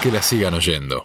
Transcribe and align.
que 0.00 0.10
la 0.10 0.22
sigan 0.22 0.54
oyendo. 0.54 1.04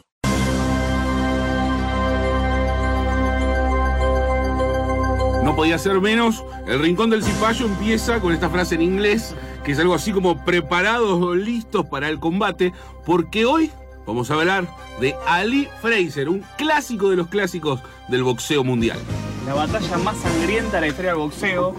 No 5.43 5.55
podía 5.55 5.77
ser 5.77 5.99
menos. 5.99 6.43
El 6.67 6.79
Rincón 6.79 7.09
del 7.09 7.23
Cipallo 7.23 7.65
empieza 7.65 8.19
con 8.21 8.33
esta 8.33 8.49
frase 8.49 8.75
en 8.75 8.81
inglés, 8.81 9.35
que 9.63 9.73
es 9.73 9.79
algo 9.79 9.93
así 9.93 10.13
como 10.13 10.43
preparados 10.45 11.21
o 11.21 11.35
listos 11.35 11.85
para 11.87 12.07
el 12.09 12.19
combate, 12.19 12.73
porque 13.05 13.45
hoy 13.45 13.69
vamos 14.07 14.31
a 14.31 14.35
hablar 14.35 14.67
de 15.01 15.13
Ali 15.27 15.67
Fraser, 15.81 16.29
un 16.29 16.43
clásico 16.57 17.09
de 17.09 17.17
los 17.17 17.27
clásicos 17.27 17.81
del 18.07 18.23
boxeo 18.23 18.63
mundial. 18.63 18.99
La 19.45 19.53
batalla 19.53 19.97
más 19.97 20.17
sangrienta 20.17 20.77
de 20.77 20.81
la 20.81 20.87
historia 20.87 21.11
del 21.11 21.19
boxeo. 21.19 21.75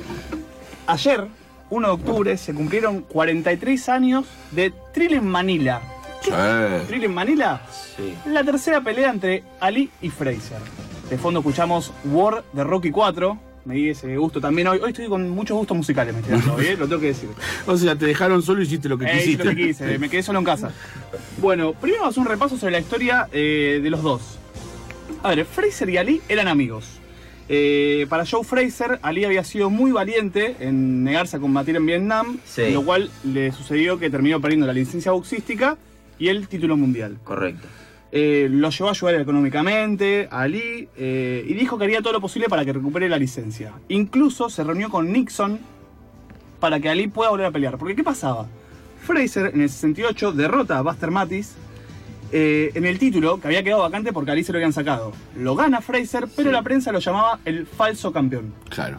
Ayer, 0.86 1.26
1 1.70 1.88
de 1.88 1.94
octubre, 1.94 2.36
se 2.36 2.54
cumplieron 2.54 3.00
43 3.00 3.88
años 3.88 4.26
de 4.52 4.72
Thrill 4.92 5.14
en 5.14 5.26
Manila. 5.26 5.80
¿Thrill 6.86 7.04
en 7.04 7.14
Manila? 7.14 7.60
Sí. 7.96 8.14
La 8.26 8.42
tercera 8.44 8.80
pelea 8.80 9.10
entre 9.10 9.42
Ali 9.60 9.90
y 10.02 10.10
Fraser. 10.10 10.58
De 11.10 11.18
fondo 11.18 11.40
escuchamos 11.40 11.92
War 12.04 12.42
de 12.52 12.64
Rocky 12.64 12.90
4. 12.90 13.38
Me 13.64 13.74
di 13.74 13.90
ese 13.90 14.16
gusto 14.16 14.40
también 14.40 14.68
hoy. 14.68 14.78
Hoy 14.82 14.90
estoy 14.90 15.08
con 15.08 15.28
muchos 15.30 15.56
gustos 15.56 15.76
musicales, 15.76 16.14
me 16.14 16.20
estoy 16.20 16.38
dando 16.38 16.60
¿eh? 16.60 16.76
lo 16.78 16.86
tengo 16.88 17.00
que 17.00 17.08
decir. 17.08 17.28
O 17.66 17.76
sea, 17.76 17.96
te 17.96 18.06
dejaron 18.06 18.42
solo 18.42 18.60
y 18.60 18.64
hiciste 18.64 18.88
lo 18.88 18.96
que 18.98 19.06
Eh, 19.06 19.12
quisiste. 19.18 19.44
lo 19.44 19.50
que 19.50 19.56
quise, 19.56 19.98
me 19.98 20.08
quedé 20.08 20.22
solo 20.22 20.38
en 20.38 20.44
casa. 20.44 20.70
Bueno, 21.38 21.72
primero 21.72 22.02
vamos 22.02 22.16
a 22.16 22.20
hacer 22.20 22.20
un 22.22 22.28
repaso 22.32 22.56
sobre 22.56 22.72
la 22.72 22.78
historia 22.80 23.28
eh, 23.32 23.80
de 23.82 23.90
los 23.90 24.02
dos. 24.02 24.38
A 25.22 25.30
ver, 25.34 25.44
Fraser 25.46 25.88
y 25.90 25.96
Ali 25.96 26.20
eran 26.28 26.46
amigos. 26.48 27.00
Eh, 27.48 28.06
para 28.08 28.24
Joe 28.26 28.42
Fraser, 28.44 28.98
Ali 29.02 29.24
había 29.24 29.42
sido 29.44 29.70
muy 29.70 29.90
valiente 29.92 30.56
en 30.60 31.02
negarse 31.04 31.36
a 31.36 31.40
combatir 31.40 31.76
en 31.76 31.86
Vietnam, 31.86 32.38
Sí. 32.44 32.70
lo 32.72 32.84
cual 32.84 33.10
le 33.24 33.50
sucedió 33.52 33.98
que 33.98 34.10
terminó 34.10 34.40
perdiendo 34.40 34.66
la 34.66 34.72
licencia 34.72 35.12
boxística 35.12 35.76
y 36.18 36.28
el 36.28 36.48
título 36.48 36.76
mundial. 36.76 37.18
Correcto. 37.24 37.66
Eh, 38.12 38.48
lo 38.50 38.70
llevó 38.70 38.88
a 38.88 38.92
ayudar 38.92 39.14
económicamente 39.16 40.28
a 40.30 40.42
Ali 40.42 40.88
eh, 40.96 41.44
y 41.46 41.54
dijo 41.54 41.76
que 41.76 41.84
haría 41.84 42.00
todo 42.00 42.14
lo 42.14 42.20
posible 42.20 42.48
para 42.48 42.64
que 42.64 42.72
recupere 42.72 43.08
la 43.08 43.18
licencia. 43.18 43.72
Incluso 43.88 44.48
se 44.48 44.64
reunió 44.64 44.88
con 44.90 45.12
Nixon 45.12 45.58
para 46.60 46.80
que 46.80 46.88
Ali 46.88 47.08
pueda 47.08 47.30
volver 47.30 47.46
a 47.46 47.50
pelear. 47.50 47.76
Porque 47.78 47.96
¿qué 47.96 48.04
pasaba? 48.04 48.46
Fraser 49.02 49.50
en 49.54 49.60
el 49.60 49.68
68 49.68 50.32
derrota 50.32 50.78
a 50.78 50.82
Buster 50.82 51.10
Matis 51.10 51.56
eh, 52.32 52.72
en 52.74 52.86
el 52.86 52.98
título 52.98 53.40
que 53.40 53.48
había 53.48 53.62
quedado 53.62 53.82
vacante 53.82 54.12
porque 54.12 54.30
Ali 54.30 54.44
se 54.44 54.52
lo 54.52 54.58
habían 54.58 54.72
sacado. 54.72 55.12
Lo 55.36 55.54
gana 55.54 55.80
Fraser, 55.80 56.26
pero 56.34 56.50
la 56.50 56.62
prensa 56.62 56.92
lo 56.92 57.00
llamaba 57.00 57.40
el 57.44 57.66
falso 57.66 58.12
campeón. 58.12 58.54
Claro. 58.68 58.98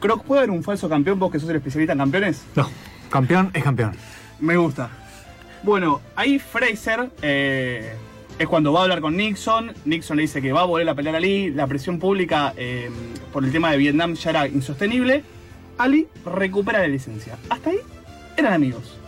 Croc, 0.00 0.24
¿puede 0.24 0.40
haber 0.40 0.50
un 0.50 0.62
falso 0.62 0.88
campeón 0.88 1.18
vos 1.18 1.30
que 1.30 1.38
sos 1.38 1.48
el 1.50 1.56
especialista 1.56 1.92
en 1.92 1.98
campeones? 1.98 2.44
No, 2.56 2.68
campeón 3.10 3.50
es 3.54 3.62
campeón. 3.62 3.92
Me 4.40 4.56
gusta. 4.56 4.90
Bueno, 5.64 6.02
ahí 6.14 6.38
Fraser 6.38 7.08
eh, 7.22 7.94
es 8.38 8.48
cuando 8.48 8.70
va 8.74 8.80
a 8.80 8.82
hablar 8.82 9.00
con 9.00 9.16
Nixon. 9.16 9.72
Nixon 9.86 10.18
le 10.18 10.24
dice 10.24 10.42
que 10.42 10.52
va 10.52 10.60
a 10.60 10.64
volver 10.64 10.86
a 10.90 10.94
pelear 10.94 11.14
a 11.14 11.18
Ali. 11.18 11.50
La 11.52 11.66
presión 11.66 11.98
pública 11.98 12.52
eh, 12.58 12.90
por 13.32 13.46
el 13.46 13.50
tema 13.50 13.70
de 13.70 13.78
Vietnam 13.78 14.12
ya 14.12 14.28
era 14.28 14.46
insostenible. 14.46 15.24
Ali 15.78 16.06
recupera 16.26 16.80
la 16.80 16.88
licencia. 16.88 17.38
Hasta 17.48 17.70
ahí 17.70 17.78
eran 18.36 18.52
amigos. 18.52 18.98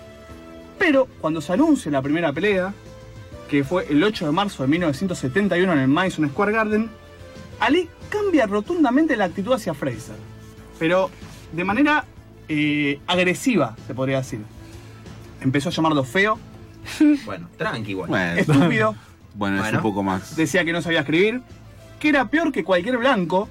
Pero 0.78 1.08
cuando 1.20 1.42
se 1.42 1.52
anuncia 1.52 1.92
la 1.92 2.00
primera 2.00 2.32
pelea, 2.32 2.72
que 3.50 3.62
fue 3.62 3.86
el 3.90 4.02
8 4.02 4.24
de 4.24 4.32
marzo 4.32 4.62
de 4.62 4.70
1971 4.70 5.70
en 5.74 5.78
el 5.78 5.88
Madison 5.88 6.27
Square 6.30 6.52
Garden, 6.52 6.88
Ali 7.60 7.86
cambia 8.08 8.46
rotundamente 8.46 9.14
la 9.14 9.27
actitud 9.27 9.52
hacia 9.52 9.74
Fraser. 9.74 10.16
Pero 10.78 11.10
de 11.52 11.64
manera 11.64 12.06
eh, 12.48 12.98
agresiva, 13.06 13.77
se 13.86 13.94
podría 13.94 14.18
decir. 14.18 14.55
Empezó 15.41 15.69
a 15.69 15.73
llamarlo 15.73 16.05
feo, 16.05 16.39
Bueno, 17.25 17.48
tranqui. 17.56 17.95
Bueno, 17.95 18.17
estúpido, 18.37 18.95
bueno, 19.34 19.56
es 19.56 19.62
Bueno. 19.62 19.79
un 19.79 19.83
poco 19.83 20.03
más. 20.03 20.37
decía 20.37 20.65
que 20.65 20.73
no 20.73 20.81
sabía 20.83 21.01
escribir, 21.01 21.42
que 22.01 22.09
era 22.09 22.29
peor 22.29 22.53
que 22.53 22.65
cualquier 22.65 22.98
blanco, 22.98 23.48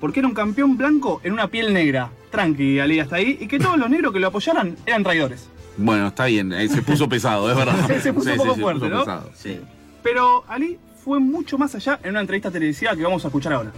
porque 0.00 0.20
era 0.20 0.28
un 0.28 0.34
campeón 0.34 0.76
blanco 0.76 1.20
en 1.24 1.32
una 1.32 1.48
piel 1.48 1.72
negra. 1.72 2.10
Tranqui, 2.30 2.78
Ali, 2.78 3.00
hasta 3.00 3.16
ahí, 3.16 3.38
y 3.40 3.46
que 3.48 3.58
todos 3.58 3.78
los 3.78 3.88
negros 3.88 4.12
que 4.12 4.20
lo 4.20 4.26
apoyaran 4.28 4.76
eran 4.84 5.02
traidores. 5.02 5.48
Bueno, 5.78 6.08
está 6.08 6.26
bien, 6.26 6.52
eh, 6.52 6.68
se 6.68 6.82
puso 6.82 7.08
pesado, 7.08 7.50
es 7.50 7.56
verdad. 7.56 7.86
Se- 7.86 8.00
se 8.00 8.12
puso 8.12 8.30
un 8.32 8.36
poco 8.36 8.54
fuerte, 8.56 8.88
¿no? 8.88 8.98
pesado. 9.00 9.30
Sí. 9.34 9.58
Pero 10.02 10.44
Ali 10.48 10.78
fue 11.02 11.18
mucho 11.20 11.56
más 11.56 11.74
allá 11.74 11.98
en 12.02 12.10
una 12.10 12.20
entrevista 12.20 12.50
televisiva 12.50 12.94
que 12.94 13.02
vamos 13.02 13.24
a 13.24 13.28
escuchar 13.28 13.52
ahora. 13.54 13.72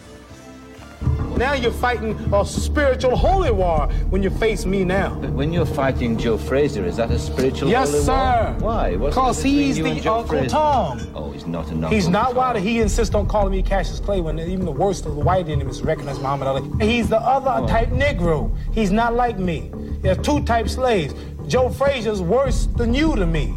Now 1.40 1.54
you're 1.54 1.72
fighting 1.72 2.12
a 2.34 2.44
spiritual 2.44 3.16
holy 3.16 3.50
war 3.50 3.88
when 4.10 4.22
you 4.22 4.28
face 4.28 4.66
me 4.66 4.84
now. 4.84 5.14
But 5.14 5.30
when 5.30 5.54
you're 5.54 5.64
fighting 5.64 6.18
Joe 6.18 6.36
Fraser, 6.36 6.84
is 6.84 6.98
that 6.98 7.10
a 7.10 7.18
spiritual 7.18 7.70
Yes, 7.70 7.88
holy 7.92 7.98
war? 8.00 8.04
sir. 8.04 8.56
Why? 8.58 8.96
Because 8.96 9.42
he's 9.42 9.76
the 9.76 9.88
Uncle 9.90 10.24
Fraser? 10.24 10.48
Tom. 10.50 11.00
Oh, 11.14 11.30
he's 11.30 11.46
not 11.46 11.70
an 11.70 11.84
He's 11.84 12.08
not. 12.08 12.34
Why 12.34 12.52
Tom. 12.52 12.62
he 12.62 12.80
insist 12.80 13.14
on 13.14 13.26
calling 13.26 13.52
me 13.52 13.62
Cassius 13.62 14.00
Clay 14.00 14.20
when 14.20 14.38
even 14.38 14.66
the 14.66 14.70
worst 14.70 15.06
of 15.06 15.14
the 15.14 15.20
white 15.22 15.48
enemies 15.48 15.80
recognize 15.80 16.18
Muhammad 16.18 16.46
Ali? 16.46 16.86
He's 16.86 17.08
the 17.08 17.16
other 17.22 17.66
type 17.66 17.88
Negro. 17.88 18.54
He's 18.74 18.90
not 18.90 19.14
like 19.14 19.38
me. 19.38 19.70
There's 20.02 20.18
two 20.18 20.42
type 20.44 20.68
slaves. 20.68 21.14
Joe 21.48 21.70
Frazier's 21.70 22.20
worse 22.20 22.66
than 22.76 22.92
you 22.92 23.16
to 23.16 23.24
me. 23.24 23.54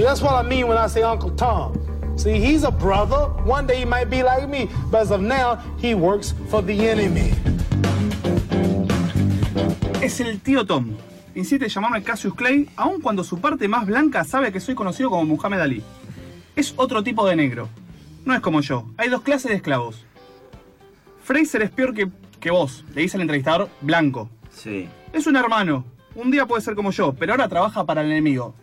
That's 0.00 0.22
what 0.22 0.34
I 0.34 0.42
mean 0.48 0.68
when 0.68 0.78
I 0.78 0.86
say 0.86 1.02
Uncle 1.02 1.30
Tom. 1.30 1.72
See, 2.16 2.40
he's 2.40 2.64
a 2.64 2.70
brother. 2.70 3.28
One 3.44 3.66
day 3.66 3.80
he 3.80 3.84
might 3.84 4.08
be 4.08 4.22
like 4.22 4.48
me, 4.48 4.68
but 4.90 5.02
as 5.02 5.10
of 5.10 5.20
now, 5.20 5.58
he 5.78 5.94
works 5.94 6.34
for 6.48 6.62
the 6.62 6.88
enemy. 6.88 7.32
Es 10.00 10.20
el 10.20 10.40
tío 10.40 10.66
Tom. 10.66 10.96
Insiste 11.34 11.64
en 11.64 11.68
llamarme 11.68 12.02
Cassius 12.02 12.34
Clay, 12.34 12.68
aun 12.76 13.02
cuando 13.02 13.22
su 13.22 13.38
parte 13.38 13.68
más 13.68 13.86
blanca 13.86 14.24
sabe 14.24 14.50
que 14.50 14.60
soy 14.60 14.74
conocido 14.74 15.10
como 15.10 15.24
Muhammad 15.26 15.60
Ali. 15.60 15.82
Es 16.56 16.72
otro 16.76 17.02
tipo 17.02 17.26
de 17.26 17.36
negro. 17.36 17.68
No 18.24 18.34
es 18.34 18.40
como 18.40 18.62
yo. 18.62 18.86
Hay 18.96 19.10
dos 19.10 19.20
clases 19.20 19.50
de 19.50 19.56
esclavos. 19.56 20.06
Fraser 21.22 21.62
es 21.62 21.70
peor 21.70 21.92
que, 21.92 22.08
que 22.40 22.50
vos, 22.50 22.84
le 22.94 23.02
dice 23.02 23.18
el 23.18 23.22
entrevistador 23.22 23.68
blanco. 23.82 24.30
Sí. 24.50 24.88
Es 25.12 25.26
un 25.26 25.36
hermano. 25.36 25.84
Un 26.14 26.30
día 26.30 26.46
puede 26.46 26.62
ser 26.62 26.74
como 26.74 26.92
yo, 26.92 27.12
pero 27.12 27.34
ahora 27.34 27.48
trabaja 27.48 27.84
para 27.84 28.00
el 28.00 28.10
enemigo. 28.10 28.54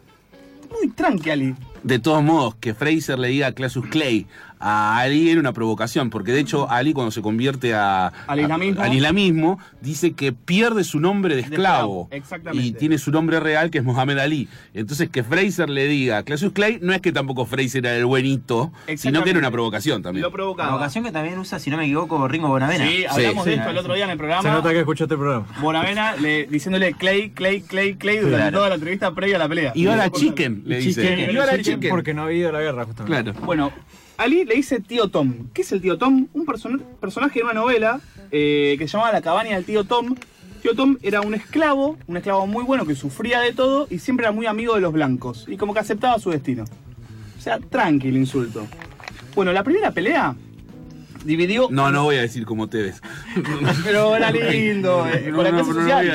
Muy 0.72 0.90
tranqui, 0.90 1.30
Ali. 1.30 1.56
De 1.84 2.00
todos 2.00 2.24
modos, 2.24 2.56
que 2.56 2.74
Fraser 2.74 3.20
le 3.20 3.28
diga 3.28 3.48
a 3.48 3.52
Clasius 3.52 3.88
Clay 3.88 4.26
a 4.66 4.98
Ali 5.00 5.30
era 5.30 5.40
una 5.42 5.52
provocación, 5.52 6.10
porque 6.10 6.32
de 6.32 6.40
hecho 6.40 6.70
Ali 6.72 6.94
cuando 6.94 7.12
se 7.12 7.22
convierte 7.22 7.74
a, 7.74 8.08
Al 8.28 8.40
islamismo. 8.40 8.82
a- 8.82 8.86
al 8.86 8.94
islamismo, 8.94 9.60
dice 9.82 10.14
que 10.14 10.32
pierde 10.32 10.84
su 10.86 11.00
nombre 11.02 11.36
de 11.36 11.42
De 11.42 11.48
esclavo, 11.50 12.10
y 12.54 12.72
tiene 12.72 12.98
su 12.98 13.12
nombre 13.12 13.40
real 13.42 13.70
que 13.72 13.80
es 13.80 13.84
Mohamed 13.84 14.20
Ali. 14.20 14.48
Entonces 14.74 15.10
que 15.10 15.24
Fraser 15.24 15.70
le 15.70 15.86
diga 15.88 16.20
a 16.20 16.24
Clasius 16.24 16.54
Clay 16.54 16.80
no 16.82 16.94
es 16.94 17.02
que 17.02 17.12
tampoco 17.12 17.46
Fraser 17.46 17.86
era 17.86 17.96
el 17.98 18.06
buenito, 18.06 18.72
sino 18.96 19.24
que 19.24 19.32
era 19.32 19.40
una 19.40 19.52
provocación 19.52 20.02
también. 20.02 20.22
Lo 20.22 20.30
La 20.30 20.34
provocaba. 20.34 20.76
ocasión 20.76 21.04
que 21.04 21.12
también 21.12 21.38
usa, 21.40 21.60
si 21.60 21.70
no 21.70 21.76
me 21.78 21.84
equivoco, 21.84 22.26
Ringo 22.28 22.48
Bonavena. 22.48 22.88
Sí, 22.88 23.06
hablamos 23.10 23.44
Sí, 23.44 23.50
de 23.50 23.56
sí. 23.56 23.60
esto 23.60 23.72
el 23.72 23.78
otro 23.78 23.94
día 23.96 24.06
en 24.06 24.12
el 24.12 24.16
Se 24.16 24.20
programa. 24.20 24.50
nota 24.52 24.70
que 24.72 24.80
escuchaste 24.80 25.14
el 25.16 25.20
programa. 25.20 25.46
Bonavena 25.60 26.16
le- 26.16 26.46
diciéndole 26.48 26.94
Clay, 26.94 27.32
Clay, 27.32 27.62
Clay, 27.62 27.96
Clay 27.96 28.18
durante 28.18 28.38
Claro. 28.38 28.58
toda 28.60 28.70
la 28.70 28.76
entrevista 28.76 29.14
previa 29.14 29.36
a 29.36 29.40
la 29.40 29.50
pelea. 29.50 29.72
Y 29.76 29.88
ahora 29.88 30.10
Por- 30.10 30.20
Chicken, 30.22 30.64
le 30.66 30.78
dice. 30.80 31.02
Chicken, 31.02 31.32
Y 31.32 31.38
ahora 31.38 31.58
chicken, 31.58 31.74
Chicken. 31.76 31.90
Porque 31.90 32.14
no 32.14 32.24
había 32.24 32.38
ido 32.38 32.50
a 32.50 32.52
la 32.54 32.62
guerra, 32.62 32.86
justamente. 32.86 33.32
Claro. 33.32 33.46
Bueno, 33.46 33.72
Ali 34.18 34.46
le 34.46 34.56
dice 34.56 34.80
tío 34.80 35.08
Tom. 35.10 35.48
¿Qué 35.54 35.62
es 35.64 35.72
el 35.72 35.82
tío 35.82 35.98
Tom? 35.98 36.28
Un 36.34 36.46
person- 36.46 36.82
personaje 37.02 37.40
de 37.40 37.46
una 37.46 37.54
novela 37.54 38.00
eh, 38.32 38.76
que 38.78 38.88
se 38.88 38.94
llamaba 38.94 39.12
La 39.12 39.22
cabaña 39.22 39.56
del 39.56 39.66
tío 39.66 39.84
Tom. 39.84 40.16
Tío 40.62 40.76
Tom 40.76 40.98
era 41.02 41.22
un 41.22 41.34
esclavo, 41.34 41.98
un 42.08 42.18
esclavo 42.18 42.48
muy 42.48 42.64
bueno 42.64 42.86
que 42.86 42.96
sufría 42.96 43.42
de 43.42 43.52
todo 43.54 43.88
y 43.90 44.00
siempre 44.00 44.26
era 44.26 44.32
muy 44.32 44.46
amigo 44.46 44.76
de 44.76 44.82
los 44.82 44.94
blancos. 44.94 45.46
Y 45.50 45.58
como 45.58 45.74
que 45.74 45.80
aceptaba 45.82 46.20
su 46.20 46.30
destino. 46.32 46.64
O 47.38 47.42
sea, 47.42 47.60
tranquilo 47.60 48.18
insulto. 48.18 48.66
Bueno, 49.36 49.52
la 49.52 49.64
primera 49.64 49.92
pelea 49.92 50.36
dividió... 51.26 51.68
No, 51.72 51.92
no 51.92 52.04
voy 52.04 52.16
a 52.18 52.22
decir 52.22 52.46
como 52.46 52.70
te 52.70 52.82
ves. 52.82 53.02
Pero 53.84 54.16
era 54.16 54.32
lindo. 54.32 55.06
eh, 55.08 55.28
No, 55.30 55.36
con 55.36 55.44
la 55.44 55.50
clase 55.52 55.70
no 55.70 55.76
lo 55.76 55.82
social, 55.82 56.06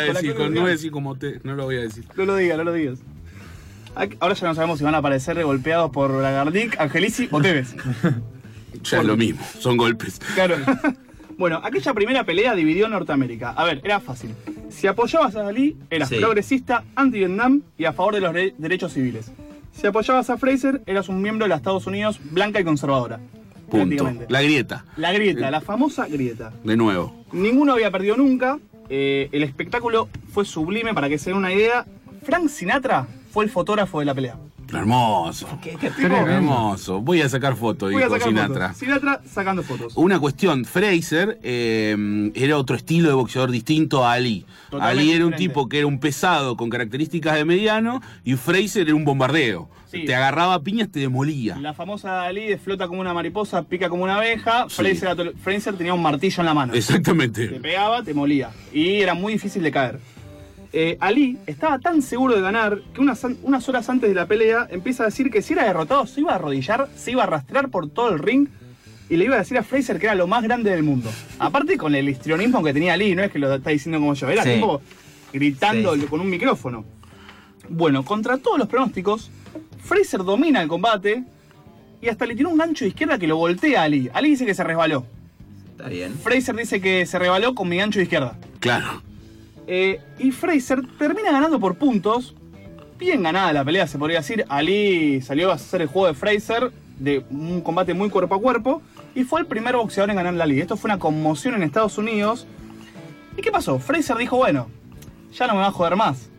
no 0.54 0.60
voy 0.62 0.68
a 0.70 0.72
decir 0.72 0.90
como 0.92 1.16
te, 1.16 1.40
no 1.42 1.54
lo 1.54 1.64
voy 1.64 1.76
a 1.76 1.80
decir. 1.80 2.04
No 2.16 2.24
lo 2.24 2.36
digas, 2.36 2.56
no 2.56 2.64
lo 2.64 2.72
digas. 2.72 2.98
Ac- 3.98 4.16
Ahora 4.20 4.34
ya 4.34 4.46
no 4.48 4.54
sabemos 4.54 4.78
si 4.78 4.84
van 4.84 4.94
a 4.94 4.98
aparecer 4.98 5.42
golpeados 5.44 5.90
por 5.90 6.10
Lagardic, 6.10 6.80
Angelici 6.80 7.28
o 7.30 7.40
Tevez. 7.40 7.74
Ya 8.84 8.98
es 9.00 9.04
lo 9.04 9.16
mismo, 9.16 9.40
son 9.58 9.76
golpes. 9.76 10.20
Claro. 10.34 10.56
bueno, 11.38 11.60
aquella 11.64 11.92
primera 11.94 12.24
pelea 12.24 12.54
dividió 12.54 12.88
Norteamérica. 12.88 13.50
A 13.50 13.64
ver, 13.64 13.80
era 13.82 13.98
fácil. 13.98 14.34
Si 14.70 14.86
apoyabas 14.86 15.34
a 15.36 15.48
Ali, 15.48 15.76
eras 15.90 16.08
Sí. 16.10 16.16
progresista, 16.16 16.84
anti-Vietnam 16.94 17.62
y 17.76 17.86
a 17.86 17.92
favor 17.92 18.14
de 18.14 18.20
los 18.20 18.32
de- 18.32 18.54
derechos 18.56 18.92
civiles. 18.92 19.32
Si 19.72 19.86
apoyabas 19.86 20.30
a 20.30 20.36
Fraser, 20.38 20.80
eras 20.86 21.08
un 21.08 21.20
miembro 21.22 21.44
de 21.46 21.48
los 21.48 21.56
Estados 21.56 21.86
Unidos 21.86 22.20
blanca 22.30 22.60
y 22.60 22.64
conservadora. 22.64 23.18
Punto. 23.68 24.10
La 24.28 24.42
grieta, 24.42 24.84
La 24.96 25.12
grieta, 25.12 25.50
la 25.50 25.60
famosa 25.60 26.06
grieta. 26.06 26.52
de 26.62 26.76
nuevo. 26.76 27.24
Ninguno 27.32 27.72
había 27.72 27.90
perdido 27.90 28.16
nunca. 28.16 28.58
eh, 28.90 29.28
el 29.32 29.42
espectáculo 29.42 30.08
fue 30.32 30.44
sublime, 30.44 30.94
para 30.94 31.08
que 31.08 31.18
se 31.18 31.30
den 31.30 31.36
una 31.36 31.52
idea. 31.52 31.84
Frank 32.24 32.48
Sinatra 32.48 33.06
fue 33.30 33.44
el 33.44 33.50
fotógrafo 33.50 34.00
de 34.00 34.06
la 34.06 34.14
pelea. 34.14 34.36
Hermoso. 34.70 35.46
¿Qué, 35.62 35.76
qué 35.80 35.86
Hermoso. 35.86 37.00
Voy 37.00 37.22
a 37.22 37.28
sacar 37.28 37.56
fotos, 37.56 37.90
Voy 37.90 38.02
a 38.02 38.06
dijo 38.06 38.18
sacar 38.18 38.28
Sinatra. 38.28 38.66
fotos. 38.68 38.78
Sinatra 38.78 39.20
sacando 39.26 39.62
fotos. 39.62 39.92
Una 39.96 40.18
cuestión, 40.20 40.64
Fraser 40.66 41.38
eh, 41.42 42.30
era 42.34 42.58
otro 42.58 42.76
estilo 42.76 43.08
de 43.08 43.14
boxeador 43.14 43.50
distinto 43.50 44.04
a 44.04 44.12
Ali. 44.12 44.44
Totalmente 44.70 45.00
Ali 45.00 45.12
era 45.12 45.24
un 45.24 45.30
diferente. 45.30 45.48
tipo 45.54 45.68
que 45.70 45.78
era 45.78 45.86
un 45.86 45.98
pesado 45.98 46.56
con 46.56 46.68
características 46.68 47.34
de 47.36 47.44
mediano 47.46 48.02
y 48.24 48.34
Fraser 48.34 48.82
era 48.82 48.94
un 48.94 49.04
bombardeo. 49.06 49.70
Sí. 49.86 50.04
Te 50.04 50.14
agarraba 50.14 50.52
a 50.52 50.60
piñas, 50.62 50.90
te 50.90 51.00
demolía. 51.00 51.56
La 51.56 51.72
famosa 51.72 52.24
Ali 52.24 52.46
de 52.46 52.58
flota 52.58 52.88
como 52.88 53.00
una 53.00 53.14
mariposa, 53.14 53.62
pica 53.62 53.88
como 53.88 54.04
una 54.04 54.16
abeja. 54.16 54.66
Sí. 54.68 54.74
Fraser, 54.82 55.32
Fraser 55.42 55.76
tenía 55.76 55.94
un 55.94 56.02
martillo 56.02 56.40
en 56.40 56.46
la 56.46 56.52
mano. 56.52 56.72
Te 56.74 56.78
Exactamente. 56.78 57.48
pegaba, 57.62 58.02
te 58.02 58.12
molía. 58.12 58.50
Y 58.70 58.96
era 59.00 59.14
muy 59.14 59.32
difícil 59.32 59.62
de 59.62 59.70
caer. 59.72 59.98
Eh, 60.72 60.98
Ali 61.00 61.38
estaba 61.46 61.78
tan 61.78 62.02
seguro 62.02 62.34
de 62.34 62.42
ganar 62.42 62.80
que 62.92 63.00
unas, 63.00 63.24
horas 63.68 63.88
antes 63.88 64.08
de 64.08 64.14
la 64.14 64.26
pelea 64.26 64.66
empieza 64.70 65.04
a 65.04 65.06
decir 65.06 65.30
que 65.30 65.40
si 65.40 65.54
era 65.54 65.64
derrotado 65.64 66.06
se 66.06 66.20
iba 66.20 66.32
a 66.32 66.34
arrodillar, 66.34 66.88
se 66.94 67.12
iba 67.12 67.22
a 67.22 67.26
arrastrar 67.26 67.70
por 67.70 67.88
todo 67.88 68.10
el 68.10 68.18
ring 68.18 68.48
y 69.08 69.16
le 69.16 69.24
iba 69.24 69.36
a 69.36 69.38
decir 69.38 69.56
a 69.56 69.62
Fraser 69.62 69.98
que 69.98 70.06
era 70.06 70.14
lo 70.14 70.26
más 70.26 70.42
grande 70.42 70.70
del 70.70 70.82
mundo. 70.82 71.10
Aparte 71.38 71.78
con 71.78 71.94
el 71.94 72.06
histrionismo 72.08 72.62
que 72.62 72.74
tenía 72.74 72.92
Ali, 72.92 73.14
no 73.14 73.22
es 73.22 73.32
que 73.32 73.38
lo 73.38 73.54
está 73.54 73.70
diciendo 73.70 73.98
como 73.98 74.12
yo, 74.12 74.28
era 74.28 74.42
Sí. 74.44 74.50
tipo 74.54 74.82
gritando 75.32 75.94
Sí, 75.94 76.02
con 76.02 76.20
un 76.20 76.28
micrófono. 76.28 76.84
Bueno, 77.70 78.04
contra 78.04 78.36
todos 78.36 78.58
los 78.58 78.68
pronósticos, 78.68 79.30
Fraser 79.82 80.22
domina 80.24 80.60
el 80.60 80.68
combate 80.68 81.24
y 82.02 82.08
hasta 82.08 82.26
le 82.26 82.36
tiró 82.36 82.50
un 82.50 82.58
gancho 82.58 82.84
de 82.84 82.90
izquierda 82.90 83.18
que 83.18 83.26
lo 83.26 83.36
voltea 83.36 83.80
a 83.80 83.84
Ali. 83.84 84.10
Ali 84.12 84.30
dice 84.30 84.44
que 84.44 84.54
se 84.54 84.64
resbaló. 84.64 85.06
Está 85.70 85.88
bien. 85.88 86.14
Fraser 86.14 86.56
dice 86.56 86.80
que 86.80 87.06
se 87.06 87.18
rebaló 87.18 87.54
con 87.54 87.68
mi 87.68 87.78
gancho 87.78 87.98
de 88.00 88.02
izquierda. 88.04 88.36
Claro. 88.60 89.02
Eh, 89.70 90.00
y 90.18 90.30
Fraser 90.30 90.80
termina 90.98 91.30
ganando 91.30 91.60
por 91.60 91.76
puntos. 91.76 92.34
Bien 92.98 93.22
ganada 93.22 93.52
la 93.52 93.64
pelea, 93.64 93.86
se 93.86 93.98
podría 93.98 94.18
decir. 94.18 94.44
Ali 94.48 95.20
salió 95.20 95.52
a 95.52 95.54
hacer 95.54 95.82
el 95.82 95.88
juego 95.88 96.08
de 96.08 96.14
Fraser 96.14 96.72
de 96.98 97.22
un 97.30 97.60
combate 97.60 97.94
muy 97.94 98.08
cuerpo 98.08 98.34
a 98.34 98.40
cuerpo. 98.40 98.82
Y 99.14 99.24
fue 99.24 99.40
el 99.40 99.46
primer 99.46 99.76
boxeador 99.76 100.10
en 100.10 100.16
ganar 100.16 100.34
la 100.34 100.46
liga. 100.46 100.62
Esto 100.62 100.76
fue 100.76 100.88
una 100.88 100.98
conmoción 100.98 101.54
en 101.54 101.62
Estados 101.62 101.98
Unidos. 101.98 102.46
¿Y 103.36 103.42
qué 103.42 103.52
pasó? 103.52 103.78
Fraser 103.78 104.16
dijo, 104.16 104.36
bueno, 104.38 104.68
ya 105.32 105.46
no 105.46 105.54
me 105.54 105.60
va 105.60 105.66
a 105.68 105.72
joder 105.72 105.96
más. 105.96 106.30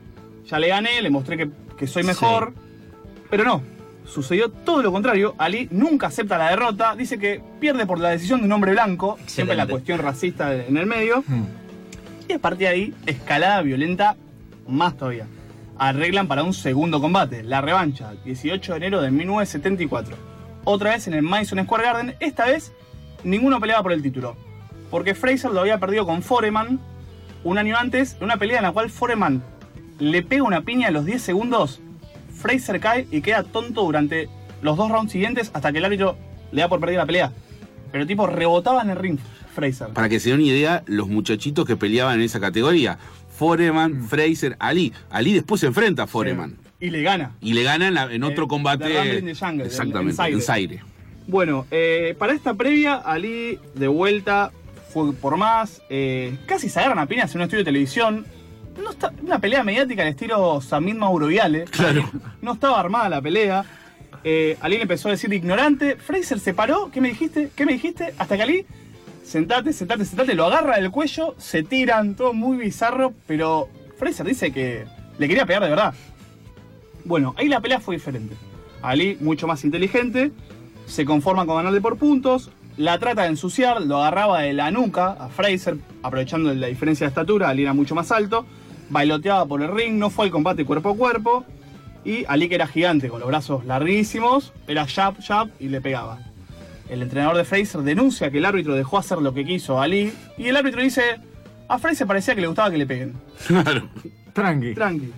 Ya 0.47 0.57
le 0.59 0.67
gané, 0.67 1.01
le 1.01 1.09
mostré 1.11 1.37
que, 1.37 1.49
que 1.77 1.87
soy 1.87 2.03
mejor. 2.03 2.53
Pero 3.29 3.43
no, 3.43 3.61
sucedió 4.05 4.49
todo 4.49 4.81
lo 4.81 4.91
contrario. 4.91 5.35
Ali 5.37 5.67
nunca 5.71 6.07
acepta 6.07 6.37
la 6.37 6.49
derrota. 6.49 6.95
Dice 6.95 7.19
que 7.19 7.41
pierde 7.59 7.85
por 7.85 7.99
la 7.99 8.09
decisión 8.09 8.39
de 8.39 8.47
un 8.47 8.51
hombre 8.53 8.71
blanco. 8.71 9.19
Siempre 9.27 9.55
la 9.55 9.63
Excelente. 9.63 9.71
cuestión 9.71 9.99
racista 9.99 10.55
en 10.55 10.75
el 10.77 10.87
medio. 10.87 11.23
Mm. 11.27 11.58
Y 12.29 12.33
a 12.33 12.39
partir 12.39 12.59
de 12.59 12.67
ahí, 12.67 12.93
escalada 13.07 13.59
violenta 13.63 14.15
más 14.67 14.95
todavía. 14.95 15.25
Arreglan 15.79 16.27
para 16.27 16.43
un 16.43 16.53
segundo 16.53 17.01
combate, 17.01 17.41
la 17.41 17.59
revancha, 17.59 18.13
18 18.23 18.73
de 18.73 18.77
enero 18.77 19.01
de 19.01 19.09
1974. 19.09 20.15
Otra 20.63 20.91
vez 20.91 21.07
en 21.07 21.15
el 21.15 21.23
Madison 21.23 21.63
Square 21.63 21.83
Garden, 21.83 22.15
esta 22.19 22.45
vez 22.45 22.71
ninguno 23.23 23.59
peleaba 23.59 23.81
por 23.81 23.93
el 23.93 24.03
título. 24.03 24.37
Porque 24.91 25.15
Fraser 25.15 25.49
lo 25.49 25.61
había 25.61 25.79
perdido 25.79 26.05
con 26.05 26.21
Foreman 26.21 26.79
un 27.43 27.57
año 27.57 27.75
antes, 27.75 28.15
en 28.19 28.25
una 28.25 28.37
pelea 28.37 28.57
en 28.57 28.63
la 28.65 28.73
cual 28.73 28.91
Foreman 28.91 29.41
le 29.97 30.21
pega 30.21 30.43
una 30.43 30.61
piña 30.61 30.89
a 30.89 30.91
los 30.91 31.05
10 31.05 31.19
segundos, 31.23 31.81
Fraser 32.31 32.79
cae 32.79 33.07
y 33.09 33.21
queda 33.21 33.41
tonto 33.41 33.81
durante 33.81 34.29
los 34.61 34.77
dos 34.77 34.91
rounds 34.91 35.11
siguientes 35.11 35.49
hasta 35.55 35.71
que 35.71 35.79
el 35.79 35.85
árbitro 35.85 36.15
le 36.51 36.61
da 36.61 36.69
por 36.69 36.79
perder 36.79 36.97
la 36.97 37.07
pelea. 37.07 37.31
Pero 37.91 38.05
tipo 38.05 38.27
rebotaba 38.27 38.83
en 38.83 38.91
el 38.91 38.97
ring, 38.97 39.17
Fraser. 39.53 39.89
Para 39.89 40.09
que 40.09 40.19
se 40.19 40.29
den 40.29 40.39
una 40.39 40.47
idea, 40.49 40.83
los 40.87 41.07
muchachitos 41.07 41.65
que 41.65 41.75
peleaban 41.75 42.15
en 42.15 42.21
esa 42.21 42.39
categoría. 42.39 42.97
Foreman, 43.37 44.07
Fraser, 44.07 44.55
Ali. 44.59 44.93
Ali 45.09 45.33
después 45.33 45.61
se 45.61 45.67
enfrenta 45.67 46.03
a 46.03 46.07
Foreman. 46.07 46.57
Y 46.79 46.89
le 46.89 47.01
gana. 47.01 47.31
Y 47.41 47.53
le 47.53 47.63
ganan 47.63 47.97
en, 47.97 48.11
en 48.11 48.23
otro 48.23 48.45
Eh, 48.45 48.47
combate. 48.47 48.85
The 48.85 48.95
Jungle, 49.35 49.63
en- 49.63 49.67
Exactamente, 49.67 50.11
en 50.11 50.15
Zaire. 50.15 50.35
en 50.35 50.41
Zaire. 50.41 50.83
Bueno, 51.27 51.65
eh, 51.71 52.15
para 52.17 52.33
esta 52.33 52.53
previa, 52.53 52.95
Ali 52.95 53.59
de 53.75 53.87
vuelta 53.87 54.51
fue 54.91 55.13
por 55.13 55.37
más. 55.37 55.81
eh, 55.89 56.37
casi 56.47 56.69
se 56.69 56.79
agarran 56.79 56.99
a 56.99 57.05
piñas 57.05 57.31
en 57.35 57.37
un 57.41 57.43
estudio 57.43 57.59
de 57.59 57.65
televisión. 57.65 58.25
No 58.81 58.91
está, 58.91 59.11
una 59.21 59.39
pelea 59.39 59.63
mediática 59.63 60.01
al 60.03 60.07
estilo 60.09 60.61
Samid 60.61 60.95
Mauro 60.95 61.27
Viale. 61.27 61.65
Claro. 61.65 62.09
No 62.41 62.53
estaba 62.53 62.79
armada 62.79 63.09
la 63.09 63.21
pelea. 63.21 63.63
Eh, 64.23 64.57
Ali 64.61 64.75
le 64.77 64.83
empezó 64.83 65.09
a 65.09 65.11
decir 65.11 65.31
ignorante. 65.33 65.95
Fraser 65.97 66.39
se 66.39 66.53
paró. 66.53 66.89
¿Qué 66.91 66.99
me 67.01 67.09
dijiste? 67.09 67.51
¿Qué 67.55 67.65
me 67.65 67.73
dijiste? 67.73 68.13
Hasta 68.17 68.35
que 68.37 68.43
Ali, 68.43 68.65
sentate, 69.23 69.73
sentate, 69.73 70.05
sentate, 70.05 70.33
lo 70.35 70.45
agarra 70.45 70.77
del 70.77 70.91
cuello, 70.91 71.35
se 71.37 71.63
tiran, 71.63 72.15
todo 72.15 72.33
muy 72.33 72.57
bizarro. 72.57 73.13
Pero 73.27 73.69
Fraser 73.97 74.25
dice 74.25 74.51
que 74.51 74.85
le 75.17 75.27
quería 75.27 75.45
pegar 75.45 75.63
de 75.63 75.69
verdad. 75.69 75.93
Bueno, 77.05 77.33
ahí 77.37 77.47
la 77.47 77.61
pelea 77.61 77.79
fue 77.79 77.95
diferente. 77.95 78.35
Ali, 78.81 79.17
mucho 79.19 79.47
más 79.47 79.63
inteligente, 79.63 80.31
se 80.85 81.05
conforma 81.05 81.45
con 81.45 81.57
ganarle 81.57 81.81
por 81.81 81.97
puntos, 81.97 82.49
la 82.77 82.97
trata 82.97 83.23
de 83.23 83.29
ensuciar, 83.29 83.81
lo 83.81 83.97
agarraba 83.97 84.41
de 84.41 84.53
la 84.53 84.71
nuca 84.71 85.11
a 85.11 85.27
Fraser, 85.27 85.77
aprovechando 86.01 86.53
la 86.53 86.67
diferencia 86.67 87.05
de 87.05 87.09
estatura, 87.09 87.49
Ali 87.49 87.63
era 87.63 87.73
mucho 87.73 87.93
más 87.93 88.11
alto, 88.11 88.45
bailoteaba 88.89 89.45
por 89.45 89.61
el 89.61 89.69
ring, 89.69 89.95
no 89.95 90.09
fue 90.09 90.25
el 90.25 90.31
combate 90.31 90.63
cuerpo 90.63 90.91
a 90.91 90.95
cuerpo, 90.95 91.45
y 92.05 92.23
Ali 92.29 92.47
que 92.47 92.55
era 92.55 92.67
gigante, 92.67 93.09
con 93.09 93.19
los 93.19 93.27
brazos 93.27 93.65
larguísimos, 93.65 94.53
era 94.65 94.87
jab, 94.87 95.21
jab 95.21 95.49
y 95.59 95.67
le 95.67 95.81
pegaba. 95.81 96.19
El 96.89 97.03
entrenador 97.03 97.37
de 97.37 97.45
Fraser 97.45 97.81
denuncia 97.81 98.31
que 98.31 98.39
el 98.39 98.45
árbitro 98.45 98.73
dejó 98.73 98.97
hacer 98.97 99.19
lo 99.19 99.33
que 99.33 99.45
quiso 99.45 99.79
a 99.79 99.83
Ali, 99.83 100.11
y 100.37 100.47
el 100.47 100.57
árbitro 100.57 100.81
dice, 100.81 101.19
a 101.67 101.77
Fraser 101.77 102.07
parecía 102.07 102.33
que 102.35 102.41
le 102.41 102.47
gustaba 102.47 102.71
que 102.71 102.77
le 102.77 102.87
peguen. 102.87 103.13
Claro. 103.47 103.89
Tranqui. 104.33 104.73
Tranqui. 104.73 105.13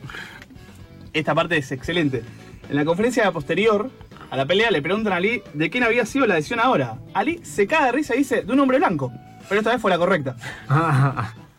Esta 1.13 1.33
parte 1.33 1.57
es 1.57 1.71
excelente. 1.71 2.23
En 2.69 2.75
la 2.75 2.85
conferencia 2.85 3.31
posterior 3.31 3.89
a 4.29 4.37
la 4.37 4.45
pelea 4.45 4.71
le 4.71 4.81
preguntan 4.81 5.13
a 5.13 5.17
Ali 5.17 5.41
de 5.53 5.69
quién 5.69 5.83
había 5.83 6.05
sido 6.05 6.25
la 6.25 6.35
decisión 6.35 6.59
ahora. 6.59 6.97
Ali 7.13 7.39
se 7.43 7.67
cae 7.67 7.85
de 7.85 7.91
risa 7.91 8.15
y 8.15 8.19
dice, 8.19 8.43
de 8.43 8.53
un 8.53 8.59
hombre 8.59 8.77
blanco. 8.77 9.11
Pero 9.49 9.59
esta 9.59 9.71
vez 9.71 9.81
fue 9.81 9.91
la 9.91 9.97
correcta. 9.97 10.35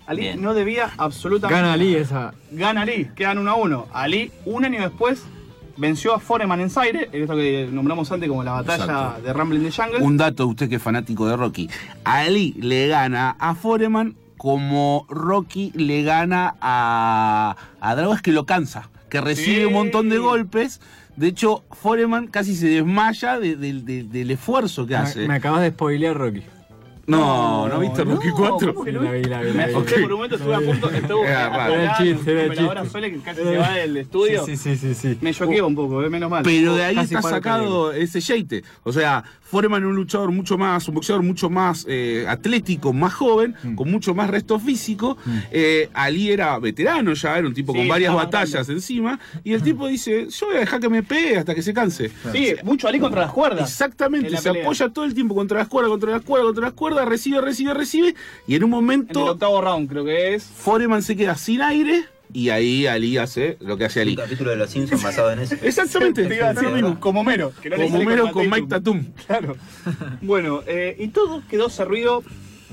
Ali 0.07 0.23
Bien. 0.23 0.43
no 0.43 0.55
debía 0.55 0.91
absolutamente... 0.97 1.61
Gana 1.61 1.75
Ali 1.75 1.95
esa. 1.95 2.33
Gana 2.51 2.83
Ali, 2.83 3.11
quedan 3.15 3.39
uno 3.39 3.51
a 3.51 3.55
uno. 3.57 3.87
Ali, 3.93 4.33
un 4.47 4.65
año 4.65 4.81
después, 4.81 5.23
venció 5.77 6.15
a 6.15 6.21
Foreman 6.21 6.61
en 6.61 6.71
Zaire, 6.71 7.09
esto 7.13 7.35
que 7.37 7.69
nombramos 7.73 8.11
antes 8.13 8.29
como 8.29 8.43
la 8.45 8.53
batalla 8.53 8.85
Exacto. 8.85 9.23
de 9.23 9.33
Rumble 9.33 9.59
in 9.59 9.65
the 9.65 9.73
Jungle. 9.73 9.99
Un 10.03 10.17
dato, 10.17 10.47
usted 10.47 10.69
que 10.69 10.77
es 10.77 10.83
fanático 10.83 11.27
de 11.29 11.37
Rocky. 11.37 11.69
Ali 12.05 12.53
le 12.59 12.87
gana 12.89 13.37
a 13.39 13.55
Foreman 13.55 14.17
como 14.37 15.07
Rocky 15.09 15.71
le 15.75 16.03
gana 16.03 16.55
a, 16.61 17.57
a 17.81 17.95
Drago, 17.95 18.17
que 18.23 18.33
lo 18.33 18.45
cansa, 18.47 18.89
que 19.09 19.21
recibe 19.21 19.61
Sí. 19.61 19.65
un 19.67 19.73
montón 19.75 20.09
de 20.09 20.19
golpes. 20.19 20.81
De 21.17 21.29
hecho, 21.29 21.63
Foreman 21.71 22.27
casi 22.27 22.55
se 22.57 22.67
desmaya 22.69 23.39
de- 23.39 23.55
de- 23.57 23.75
de- 23.83 24.03
del 24.05 24.31
esfuerzo 24.31 24.87
que 24.87 24.97
hace. 24.97 25.21
Me, 25.21 25.29
me 25.29 25.35
acabas 25.35 25.61
de 25.61 25.71
spoilear 25.71 26.17
Rocky. 26.17 26.43
No, 27.07 27.69
¿no 27.69 27.79
viste 27.81 28.05
Rocky 28.05 28.29
no, 28.29 28.35
4? 28.37 28.75
¿cómo 28.75 28.85
que 28.85 28.91
Sí, 28.93 28.97
no? 28.97 29.03
la 29.03 29.13
vi, 29.13 29.25
la 29.25 29.41
vi, 29.43 29.51
Me 29.53 29.55
la 29.59 29.67
vi. 29.67 29.73
asusté 29.75 29.95
Ok. 29.95 30.01
por 30.03 30.13
un 30.13 30.17
momento, 30.19 30.37
estuve 30.37 30.55
a 30.55 30.61
punto, 30.61 30.91
estuve 30.91 31.27
Era 31.27 31.49
raro. 31.49 31.75
Era 31.75 31.97
el 31.99 32.15
chiste, 32.17 32.33
era 32.33 32.55
chiste. 32.55 32.91
Sole 32.91 33.11
que 33.13 33.19
casi 33.21 33.43
se 33.43 33.57
va 33.57 33.71
del 33.73 33.97
estudio. 33.97 34.45
Sí, 34.47 34.57
sí, 34.57 34.77
sí, 34.77 34.95
sí. 34.95 35.19
Me 35.21 35.33
choqueó 35.35 35.67
un 35.67 35.75
poco, 35.75 36.03
eh, 36.03 36.09
menos 36.11 36.31
mal. 36.31 36.43
Pero 36.45 36.75
de 36.77 36.85
ahí 36.85 36.95
Casi 36.95 37.15
está 37.15 37.23
paro 37.23 37.37
sacado 37.37 37.93
ese 37.93 38.21
yeite. 38.21 38.63
O 38.85 38.93
sea, 38.93 39.25
Foreman 39.43 39.83
es 39.83 39.89
un 39.89 39.97
luchador 39.97 40.31
mucho 40.33 40.57
más, 40.57 40.89
un 40.89 40.95
boxeador 40.95 41.23
mucho 41.23 41.51
más 41.51 41.85
eh, 41.89 42.25
atlético, 42.29 42.93
más 42.93 43.13
joven, 43.13 43.55
Mm. 43.63 43.75
con 43.75 43.91
mucho 43.91 44.15
más 44.15 44.31
resto 44.31 44.59
físico. 44.59 45.19
Eh, 45.51 45.91
Ali 45.93 46.31
era 46.31 46.59
veterano 46.59 47.13
ya, 47.15 47.37
era 47.39 47.47
un 47.49 47.53
tipo 47.55 47.73
Sí, 47.73 47.79
con 47.81 47.89
varias 47.89 48.11
estaba 48.11 48.25
batallas 48.25 48.69
encima. 48.69 49.19
Y 49.45 49.53
el 49.53 49.63
tipo 49.63 49.89
dice, 49.89 50.29
yo 50.31 50.47
voy 50.47 50.57
a 50.57 50.61
dejar 50.61 50.81
que 50.81 50.89
me 50.89 51.03
pegue 51.03 51.37
hasta 51.39 51.55
que 51.55 51.63
se 51.63 51.75
canse. 51.75 52.11
Sí, 52.33 52.55
mucho 52.63 52.89
Ali 52.89 52.99
contra 53.01 53.23
las 53.23 53.33
cuerdas. 53.33 53.69
Exactamente, 53.71 54.29
en 54.29 54.33
la 54.35 54.41
se 54.41 54.49
pelea. 54.51 54.63
apoya 54.65 54.89
todo 54.89 55.05
el 55.05 55.15
tiempo 55.15 55.35
contra 55.35 55.59
las 55.59 55.69
cuerdas, 55.69 55.91
contra 55.91 56.11
las 56.13 56.23
cuerdas, 56.23 56.47
contra 56.47 56.65
las 56.65 56.73
cuerdas, 56.75 56.92
recibe, 57.05 57.41
recibe, 57.41 57.75
recibe. 57.75 58.15
Y 58.47 58.55
en 58.55 58.65
un 58.65 58.71
En 58.71 58.75
el 58.77 58.83
momento, 58.83 59.25
octavo 59.25 59.61
round 59.61 59.89
creo 59.89 60.05
que 60.05 60.35
es. 60.35 60.45
Foreman 60.45 61.03
se 61.03 61.17
queda 61.17 61.37
sin 61.37 61.63
aire. 61.63 62.05
Y 62.35 62.49
ahí 62.49 62.87
Ali 62.87 63.19
hace 63.19 63.59
lo 63.61 63.77
que 63.77 63.85
hace 63.85 64.01
Un 64.01 64.09
Ali. 64.09 64.17
capítulo 64.17 64.51
de 64.51 64.57
Los 64.57 64.71
Simpsons 64.71 65.03
basado 65.03 65.33
en 65.33 65.41
eso. 65.41 65.55
Exactamente, 65.63 66.25
Te 66.27 66.37
iba 66.37 66.49
a 66.49 66.55
decir 66.55 66.69
lo 66.69 66.75
mismo. 66.75 67.01
Como 67.01 67.23
Mero. 67.25 67.53
Que 67.61 67.69
no 67.69 67.77
le 67.77 67.85
Como 67.85 67.99
Homero 67.99 68.33
con. 68.33 68.49
Mike 68.49 68.69
Tatum. 68.69 69.05
Claro. 69.27 69.57
Bueno, 70.23 70.63
eh, 70.67 70.97
y 70.99 71.09
todo 71.09 71.43
quedó 71.49 71.69
servido 71.69 72.25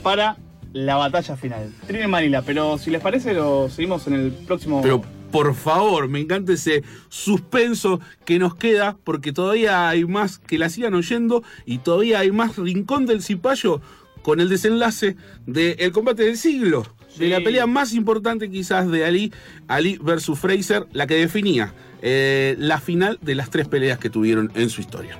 para 0.01 0.37
la 0.71 0.95
batalla 0.95 1.35
final. 1.35 1.73
Trin 1.87 2.01
en 2.03 2.09
Manila, 2.09 2.41
pero 2.41 2.77
si 2.77 2.89
les 2.89 3.01
parece 3.01 3.33
lo 3.33 3.69
seguimos 3.69 4.07
en 4.07 4.13
el 4.13 4.31
próximo... 4.31 4.81
Pero 4.81 5.01
por 5.31 5.53
favor, 5.53 6.07
me 6.07 6.19
encanta 6.19 6.53
ese 6.53 6.83
suspenso 7.09 7.99
que 8.25 8.39
nos 8.39 8.55
queda, 8.55 8.97
porque 9.03 9.31
todavía 9.31 9.89
hay 9.89 10.05
más 10.05 10.39
que 10.39 10.57
la 10.57 10.69
sigan 10.69 10.93
oyendo 10.95 11.43
y 11.65 11.79
todavía 11.79 12.19
hay 12.19 12.31
más 12.31 12.57
rincón 12.57 13.05
del 13.05 13.21
cipayo 13.21 13.81
con 14.21 14.39
el 14.39 14.49
desenlace 14.49 15.15
del 15.45 15.91
combate 15.91 16.23
del 16.23 16.37
siglo. 16.37 16.85
De 17.17 17.27
la 17.27 17.41
pelea 17.41 17.67
más 17.67 17.93
importante 17.93 18.49
quizás 18.49 18.89
de 18.89 19.03
Ali, 19.03 19.33
Ali 19.67 19.97
versus 20.01 20.39
Fraser, 20.39 20.85
la 20.93 21.07
que 21.07 21.15
definía 21.15 21.73
eh, 22.01 22.55
la 22.57 22.79
final 22.79 23.19
de 23.21 23.35
las 23.35 23.49
tres 23.49 23.67
peleas 23.67 23.99
que 23.99 24.09
tuvieron 24.09 24.51
en 24.55 24.69
su 24.69 24.81
historia. 24.81 25.17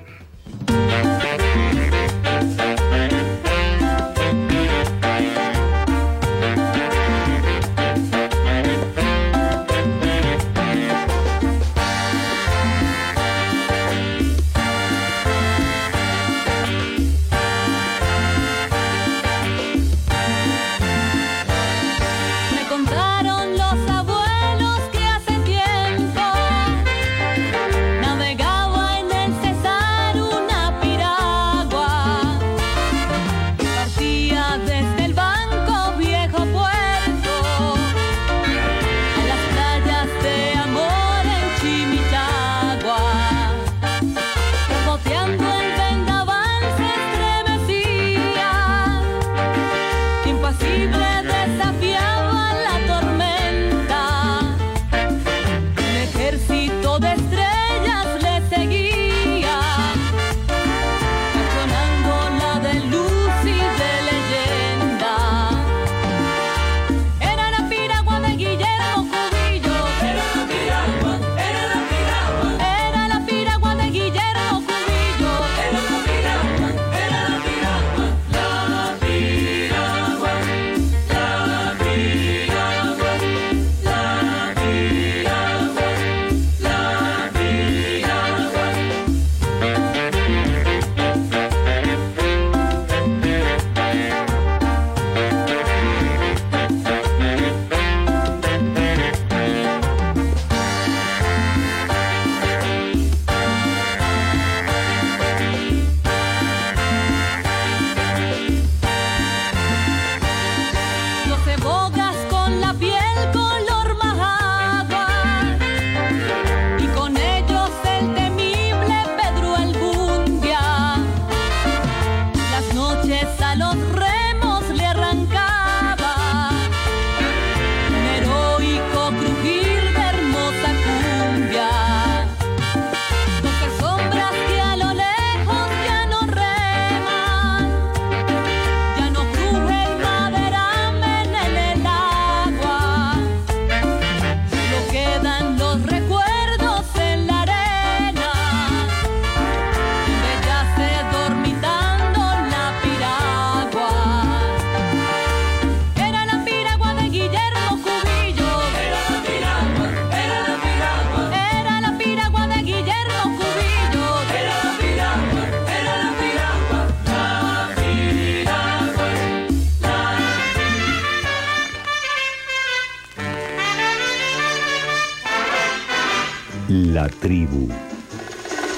La 176.72 177.08
tribu. 177.08 177.68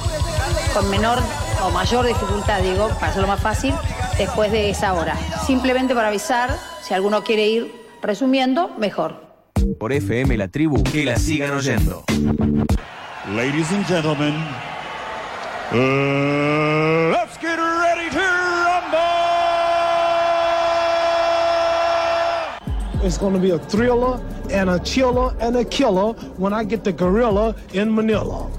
con 0.74 0.90
menor 0.90 1.18
o 1.62 1.70
mayor 1.70 2.06
dificultad, 2.06 2.60
digo, 2.60 2.88
para 2.88 3.08
hacerlo 3.08 3.28
más 3.28 3.40
fácil, 3.40 3.74
después 4.18 4.50
de 4.50 4.70
esa 4.70 4.94
hora. 4.94 5.16
Simplemente 5.46 5.94
para 5.94 6.08
avisar, 6.08 6.56
si 6.82 6.94
alguno 6.94 7.22
quiere 7.22 7.46
ir 7.48 7.72
resumiendo, 8.02 8.70
mejor. 8.78 9.14
Por 9.78 9.92
FM 9.92 10.36
La 10.36 10.48
Tribu, 10.48 10.82
que 10.82 11.04
la 11.04 11.16
sigan 11.16 11.52
oyendo. 11.52 12.04
Ladies 13.36 13.70
and 13.70 13.86
gentlemen, 13.86 14.34
uh, 15.72 17.12
let's 17.12 17.38
get 17.40 17.56
ready 17.56 18.10
to 18.10 18.18
rumble! 18.66 19.08
It's 23.06 23.16
going 23.16 23.34
to 23.34 23.40
be 23.40 23.52
a 23.52 23.58
thriller 23.58 24.20
and 24.50 24.70
a 24.70 24.80
chiller 24.80 25.32
and 25.40 25.56
a 25.56 25.64
killer 25.64 26.14
when 26.36 26.52
I 26.52 26.64
get 26.64 26.82
the 26.82 26.92
gorilla 26.92 27.54
in 27.72 27.94
Manila. 27.94 28.50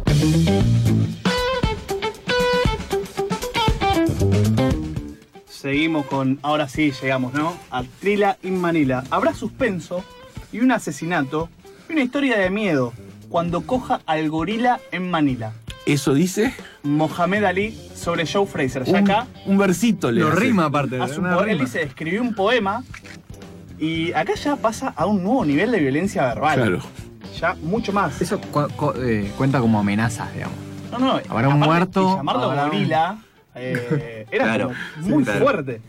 Seguimos 5.67 6.05
con, 6.07 6.39
ahora 6.41 6.67
sí 6.67 6.91
llegamos, 7.01 7.33
¿no? 7.33 7.53
A 7.71 7.83
Trila 8.01 8.35
in 8.43 8.59
Manila. 8.59 9.05
Habrá 9.09 9.33
suspenso 9.33 10.03
y 10.51 10.59
un 10.59 10.73
asesinato 10.73 11.47
y 11.87 11.93
una 11.93 12.01
historia 12.03 12.37
de 12.37 12.49
miedo 12.49 12.91
cuando 13.29 13.61
coja 13.61 14.01
al 14.05 14.29
gorila 14.29 14.81
en 14.91 15.09
Manila. 15.09 15.53
¿Eso 15.85 16.13
dice? 16.13 16.53
Mohamed 16.83 17.45
Ali 17.45 17.79
sobre 17.95 18.27
Joe 18.27 18.45
Fraser. 18.45 18.83
Ya 18.83 18.91
Un, 18.91 19.09
acá 19.09 19.27
un 19.45 19.57
versito 19.57 20.11
le 20.11 20.19
Lo 20.19 20.27
hace. 20.27 20.39
rima 20.41 20.65
aparte. 20.65 21.01
hace 21.01 21.17
un 21.21 21.27
una 21.27 21.37
po- 21.37 21.43
él 21.45 21.59
dice, 21.59 21.81
escribió 21.81 22.21
un 22.21 22.35
poema 22.35 22.83
y 23.79 24.11
acá 24.11 24.33
ya 24.35 24.57
pasa 24.57 24.93
a 24.97 25.05
un 25.05 25.23
nuevo 25.23 25.45
nivel 25.45 25.71
de 25.71 25.79
violencia 25.79 26.23
verbal. 26.25 26.55
Claro. 26.55 26.79
Ya 27.39 27.55
mucho 27.61 27.93
más. 27.93 28.21
Eso 28.21 28.37
cu- 28.51 28.67
cu- 28.75 28.95
eh, 28.97 29.31
cuenta 29.37 29.61
como 29.61 29.79
amenazas, 29.79 30.33
digamos. 30.33 30.57
No, 30.91 30.99
no, 30.99 31.21
Habrá 31.29 31.47
un 31.47 31.59
muerto, 31.61 32.01
y 32.01 32.17
llamarlo 32.17 32.43
habrá 32.51 32.65
un- 32.65 32.69
gorila 32.71 33.17
eh, 33.55 34.25
era 34.31 34.45
Claro, 34.45 34.71
muy 35.01 35.23
sí, 35.23 35.29
claro. 35.31 35.45
fuerte. 35.45 35.81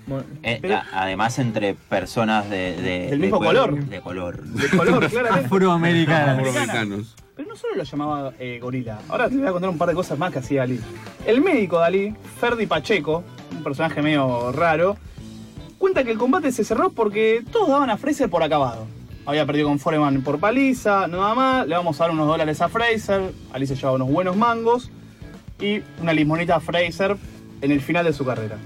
Eh, 0.43 0.59
Pero- 0.61 0.81
además 0.93 1.39
entre 1.39 1.75
personas 1.75 2.49
de, 2.51 2.77
de- 2.77 2.99
Del 3.07 3.11
de 3.11 3.17
mismo 3.19 3.39
color. 3.39 3.75
De 3.85 4.01
color. 4.01 4.43
De 4.43 4.69
color, 4.77 5.07
claramente. 5.11 5.47
Afroamericanos. 5.47 7.17
Pero 7.37 7.49
no 7.49 7.57
solo 7.57 7.75
lo 7.75 7.83
llamaba 7.83 8.33
eh, 8.39 8.59
gorila. 8.63 8.99
Ahora 9.09 9.29
te 9.29 9.37
voy 9.37 9.47
a 9.47 9.53
contar 9.53 9.71
un 9.71 9.79
par 9.79 9.89
de 9.89 9.95
cosas 9.95 10.19
más 10.19 10.33
que 10.33 10.39
hacía 10.39 10.63
Ali. 10.63 10.79
El 11.27 11.41
médico 11.41 11.81
de 11.81 11.85
Ali, 11.85 12.15
Ferdi 12.39 12.67
Pacheco, 12.67 13.25
un 13.51 13.63
personaje 13.65 14.01
medio 14.03 14.53
raro, 14.53 14.97
cuenta 15.79 16.05
que 16.05 16.13
el 16.13 16.19
combate 16.19 16.53
se 16.53 16.63
cerró 16.65 16.91
porque 16.91 17.43
todos 17.51 17.69
daban 17.69 17.91
a 17.91 17.97
Fraser 17.97 18.29
por 18.31 18.43
acabado. 18.43 18.87
Había 19.27 19.47
perdido 19.47 19.69
con 19.69 19.79
Foreman 19.79 20.21
por 20.23 20.39
paliza, 20.39 21.09
nada 21.09 21.35
más. 21.35 21.67
Le 21.67 21.75
vamos 21.75 21.99
a 22.01 22.05
dar 22.05 22.11
unos 22.13 22.27
dólares 22.29 22.61
a 22.61 22.69
Fraser. 22.69 23.33
Ali 23.53 23.67
se 23.67 23.75
llevaba 23.75 23.97
unos 23.97 24.11
buenos 24.11 24.37
mangos. 24.37 24.91
Y 25.61 25.81
una 26.03 26.13
limonita 26.13 26.57
a 26.57 26.61
Fraser 26.61 27.17
en 27.65 27.73
el 27.73 27.81
final 27.81 28.05
de 28.05 28.13
su 28.13 28.25
carrera. 28.25 28.59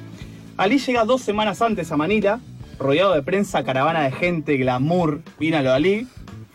Ali 0.57 0.79
llega 0.79 1.05
dos 1.05 1.23
semanas 1.23 1.63
antes 1.63 1.93
a 1.93 1.97
Manila, 1.97 2.41
rodeado 2.81 3.15
de 3.15 3.23
prensa, 3.23 3.63
caravana 3.63 4.03
de 4.03 4.11
gente, 4.11 4.57
glamour, 4.57 5.21
vino 5.39 5.59
Ali. 5.59 6.09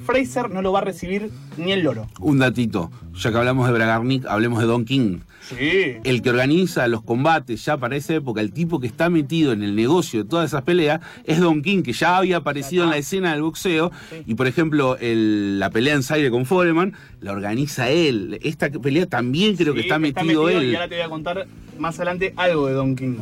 Fraser 0.05 0.50
no 0.50 0.62
lo 0.62 0.73
va 0.73 0.79
a 0.79 0.83
recibir 0.83 1.31
ni 1.55 1.71
el 1.71 1.83
loro. 1.83 2.07
Un 2.19 2.39
datito. 2.39 2.91
Ya 3.13 3.31
que 3.31 3.38
hablamos 3.38 3.65
de 3.67 3.73
Bragarnik, 3.73 4.25
hablemos 4.25 4.59
de 4.59 4.65
Don 4.65 4.83
King. 4.83 5.19
Sí. 5.50 5.97
El 6.03 6.21
que 6.21 6.29
organiza 6.29 6.88
los 6.88 7.01
combates 7.03 7.63
ya 7.65 7.77
para 7.77 7.95
esa 7.95 8.13
época, 8.15 8.41
el 8.41 8.53
tipo 8.53 8.79
que 8.79 8.88
está 8.88 9.09
metido 9.09 9.51
en 9.51 9.62
el 9.63 9.75
negocio 9.75 10.23
de 10.23 10.29
todas 10.29 10.50
esas 10.51 10.63
peleas, 10.63 11.01
es 11.25 11.39
Don 11.39 11.62
King, 11.62 11.83
que 11.83 11.93
ya 11.93 12.17
había 12.17 12.38
aparecido 12.38 12.83
en 12.85 12.89
la 12.91 12.97
escena 12.97 13.33
del 13.33 13.41
boxeo. 13.41 13.91
Y 14.25 14.35
por 14.35 14.47
ejemplo, 14.47 14.97
el- 15.00 15.59
la 15.59 15.69
pelea 15.69 15.95
en 15.95 16.03
Zaire 16.03 16.31
con 16.31 16.45
Foreman 16.45 16.93
la 17.21 17.31
organiza 17.33 17.89
él. 17.89 18.39
Esta 18.43 18.69
pelea 18.69 19.05
también 19.05 19.55
creo 19.55 19.73
que 19.73 19.81
está 19.81 20.00
metido, 20.00 20.50
Y 20.50 20.53
él. 20.55 20.75
ahora 20.75 20.88
te 20.88 20.95
voy 20.95 21.03
a 21.03 21.09
contar 21.09 21.47
más 21.77 21.95
adelante 21.97 22.33
algo 22.38 22.67
de 22.67 22.73
Don 22.73 22.95
King. 22.95 23.15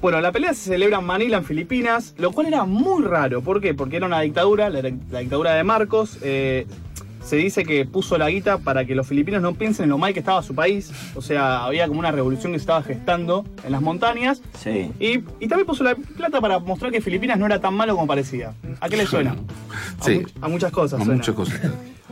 Bueno, 0.00 0.18
la 0.22 0.32
pelea 0.32 0.54
se 0.54 0.70
celebra 0.70 0.98
en 0.98 1.04
Manila, 1.04 1.36
en 1.36 1.44
Filipinas, 1.44 2.14
lo 2.16 2.32
cual 2.32 2.46
era 2.46 2.64
muy 2.64 3.04
raro. 3.04 3.42
¿Por 3.42 3.60
qué? 3.60 3.74
Porque 3.74 3.96
era 3.98 4.06
una 4.06 4.20
dictadura, 4.22 4.70
la, 4.70 4.80
la 5.10 5.18
dictadura 5.20 5.54
de 5.54 5.62
Marcos. 5.62 6.16
eh, 6.22 6.66
se 7.30 7.36
dice 7.36 7.62
que 7.64 7.84
puso 7.84 8.18
la 8.18 8.28
guita 8.28 8.58
para 8.58 8.84
que 8.84 8.96
los 8.96 9.06
filipinos 9.06 9.40
no 9.40 9.54
piensen 9.54 9.84
en 9.84 9.90
lo 9.90 9.98
mal 9.98 10.12
que 10.12 10.18
estaba 10.18 10.42
su 10.42 10.52
país. 10.52 10.90
O 11.14 11.22
sea, 11.22 11.64
había 11.64 11.86
como 11.86 12.00
una 12.00 12.10
revolución 12.10 12.50
que 12.52 12.58
se 12.58 12.62
estaba 12.64 12.82
gestando 12.82 13.44
en 13.64 13.70
las 13.70 13.80
montañas. 13.80 14.42
Sí. 14.58 14.90
Y, 14.98 15.20
y 15.38 15.46
también 15.48 15.64
puso 15.64 15.84
la 15.84 15.94
plata 15.94 16.40
para 16.40 16.58
mostrar 16.58 16.90
que 16.90 17.00
Filipinas 17.00 17.38
no 17.38 17.46
era 17.46 17.60
tan 17.60 17.74
malo 17.74 17.94
como 17.94 18.08
parecía. 18.08 18.52
¿A 18.80 18.88
qué 18.88 18.96
le 18.96 19.06
suena? 19.06 19.36
A, 20.00 20.04
Sí. 20.04 20.18
mu- 20.18 20.26
a 20.44 20.48
muchas 20.48 20.72
cosas. 20.72 21.00
A 21.00 21.04
suena. 21.04 21.18
muchas 21.18 21.34
cosas. 21.36 21.60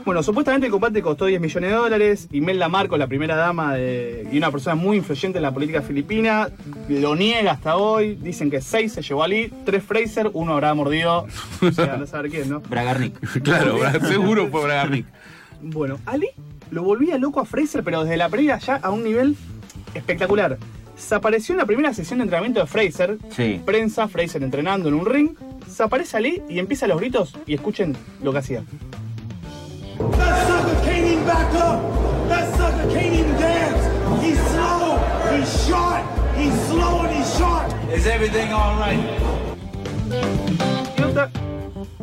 Bueno, 0.04 0.22
supuestamente 0.22 0.66
el 0.66 0.72
combate 0.72 1.02
costó 1.02 1.26
10 1.26 1.40
millones 1.40 1.70
de 1.70 1.76
dólares. 1.76 2.28
Imelda 2.32 2.68
Marcos, 2.68 2.98
la 2.98 3.06
primera 3.06 3.36
dama 3.36 3.74
de- 3.74 4.26
y 4.32 4.38
una 4.38 4.50
persona 4.50 4.74
muy 4.74 4.96
influyente 4.96 5.38
en 5.38 5.42
la 5.42 5.52
política 5.52 5.82
filipina, 5.82 6.48
lo 6.88 7.14
niega 7.14 7.52
hasta 7.52 7.76
hoy. 7.76 8.14
Dicen 8.14 8.50
que 8.50 8.60
6 8.62 8.92
se 8.92 9.02
llevó 9.02 9.22
Ali, 9.22 9.52
3 9.66 9.82
Fraser, 9.82 10.30
uno 10.32 10.54
habrá 10.54 10.72
mordido. 10.72 11.26
O 11.60 11.72
sea, 11.72 11.96
no 11.98 12.06
saber 12.06 12.30
quién, 12.30 12.48
¿no? 12.48 12.60
Bragarnik. 12.70 13.18
Claro, 13.42 13.76
seguro 14.08 14.48
fue 14.48 14.62
Bragarnik. 14.64 15.06
Bueno, 15.60 15.98
Ali 16.06 16.28
lo 16.70 16.82
volvía 16.84 17.18
loco 17.18 17.40
a 17.40 17.44
Fraser, 17.44 17.82
pero 17.82 18.02
desde 18.04 18.16
la 18.16 18.28
previa 18.30 18.58
ya 18.58 18.76
a 18.76 18.90
un 18.90 19.04
nivel 19.04 19.36
espectacular. 19.94 20.56
Se 20.96 21.14
apareció 21.14 21.52
en 21.52 21.58
la 21.58 21.66
primera 21.66 21.92
sesión 21.94 22.18
de 22.18 22.24
entrenamiento 22.24 22.60
de 22.60 22.66
Fraser. 22.66 23.18
Sí. 23.30 23.60
Prensa, 23.64 24.08
Fraser 24.08 24.42
entrenando 24.42 24.88
en 24.88 24.94
un 24.94 25.06
ring. 25.06 25.30
Se 25.68 25.82
aparece 25.82 26.16
Ali 26.16 26.42
y 26.48 26.58
empieza 26.58 26.86
los 26.86 26.98
gritos 26.98 27.36
y 27.46 27.54
escuchen 27.54 27.94
lo 28.22 28.32
que 28.32 28.38
hacía. 28.38 28.64
Back 31.28 31.54
up. 31.54 31.78
That 32.28 32.46
sucker 32.56 32.88
can't 32.92 33.14
even 33.14 33.36
dance. 33.38 33.82
He's 34.24 34.40
slow. 34.52 34.98
He's 35.32 35.50
short. 35.66 36.02
He's 36.36 36.54
slow 36.68 37.02
and 37.04 37.12
he's 37.16 37.30
short. 37.38 37.66
Is 37.92 38.06
everything 38.06 38.52
all 38.52 38.78
right? 38.78 39.00
Idiota, 40.96 41.30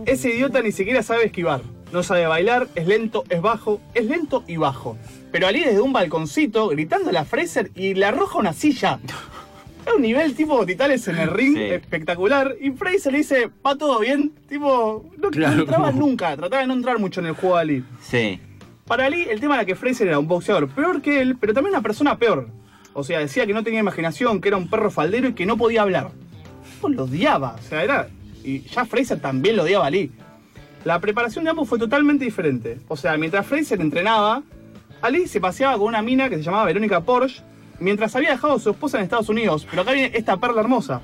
ese 0.06 0.30
idiota 0.30 0.62
ni 0.62 0.72
siquiera 0.72 1.02
sabe 1.04 1.26
esquivar. 1.26 1.62
No 1.92 2.04
sabe 2.04 2.26
bailar, 2.28 2.68
es 2.76 2.88
lento, 2.88 3.24
es 3.30 3.42
bajo, 3.42 3.80
es 3.94 4.06
lento 4.06 4.44
y 4.48 4.58
bajo. 4.58 4.98
Pero 5.32 5.48
Ali 5.48 5.62
desde 5.62 5.82
un 5.82 5.94
balconcito, 5.94 6.68
gritando 6.70 7.18
a 7.18 7.24
Fraser 7.26 7.72
y 7.76 7.94
le 7.94 8.06
arroja 8.06 8.40
una 8.40 8.54
silla. 8.54 9.00
Es 9.86 9.94
un 9.94 10.02
nivel 10.02 10.34
tipo 10.36 10.66
titales 10.66 11.08
en 11.08 11.18
el 11.18 11.30
ring 11.30 11.56
Sí. 11.56 11.64
espectacular. 11.64 12.56
Y 12.60 12.72
Fraser 12.72 13.12
le 13.12 13.20
dice, 13.20 13.50
va 13.66 13.76
todo 13.78 14.00
bien. 14.00 14.32
Tipo, 14.50 15.06
no, 15.18 15.24
no 15.26 15.30
Claro. 15.32 15.62
entraba 15.62 15.92
nunca, 15.92 16.36
trataba 16.36 16.62
de 16.64 16.68
no 16.68 16.74
entrar 16.74 17.00
mucho 17.00 17.20
en 17.22 17.28
el 17.28 17.34
juego 17.34 17.56
de 17.56 17.62
Ali. 17.62 17.84
Sí. 18.02 18.40
Para 18.86 19.06
Ali, 19.06 19.24
el 19.24 19.40
tema 19.40 19.56
era 19.56 19.66
que 19.66 19.76
Fraser 19.76 20.08
era 20.08 20.20
un 20.20 20.28
boxeador 20.28 20.70
peor 20.70 21.02
que 21.02 21.20
él, 21.20 21.38
pero 21.40 21.54
también 21.54 21.74
una 21.74 21.82
persona 21.82 22.18
peor. 22.20 22.50
O 22.94 23.04
sea, 23.04 23.20
decía 23.20 23.48
que 23.48 23.54
no 23.54 23.64
tenía 23.64 23.80
imaginación, 23.80 24.40
que 24.40 24.50
era 24.50 24.58
un 24.58 24.70
perro 24.70 24.92
faldero 24.92 25.28
y 25.28 25.34
que 25.34 25.48
no 25.48 25.58
podía 25.58 25.82
hablar. 25.82 26.12
Pues 26.80 26.96
lo 26.96 27.06
odiaba, 27.06 27.56
o 27.60 27.62
sea, 27.64 27.84
era. 27.84 28.10
Y 28.44 28.62
ya 28.62 28.86
Fraser 28.86 29.20
también 29.20 29.56
lo 29.56 29.64
odiaba 29.64 29.86
a 29.86 29.88
Ali. 29.88 30.12
La 30.84 31.00
preparación 31.00 31.44
de 31.44 31.50
ambos 31.50 31.68
fue 31.68 31.80
totalmente 31.80 32.26
diferente. 32.26 32.78
O 32.88 32.96
sea, 32.96 33.18
mientras 33.18 33.48
Fraser 33.48 33.82
entrenaba, 33.82 34.44
Ali 35.02 35.28
se 35.28 35.42
paseaba 35.42 35.80
con 35.80 35.88
una 35.88 36.04
mina 36.04 36.30
que 36.30 36.38
se 36.38 36.44
llamaba 36.44 36.66
Verónica 36.66 37.02
Porsche, 37.02 37.42
mientras 37.80 38.16
había 38.16 38.30
dejado 38.30 38.54
a 38.54 38.60
su 38.60 38.70
esposa 38.70 39.00
en 39.00 39.06
Estados 39.06 39.30
Unidos. 39.30 39.66
Pero 39.68 39.82
acá 39.82 39.94
viene 39.94 40.12
esta 40.14 40.38
perla 40.38 40.62
hermosa. 40.62 41.02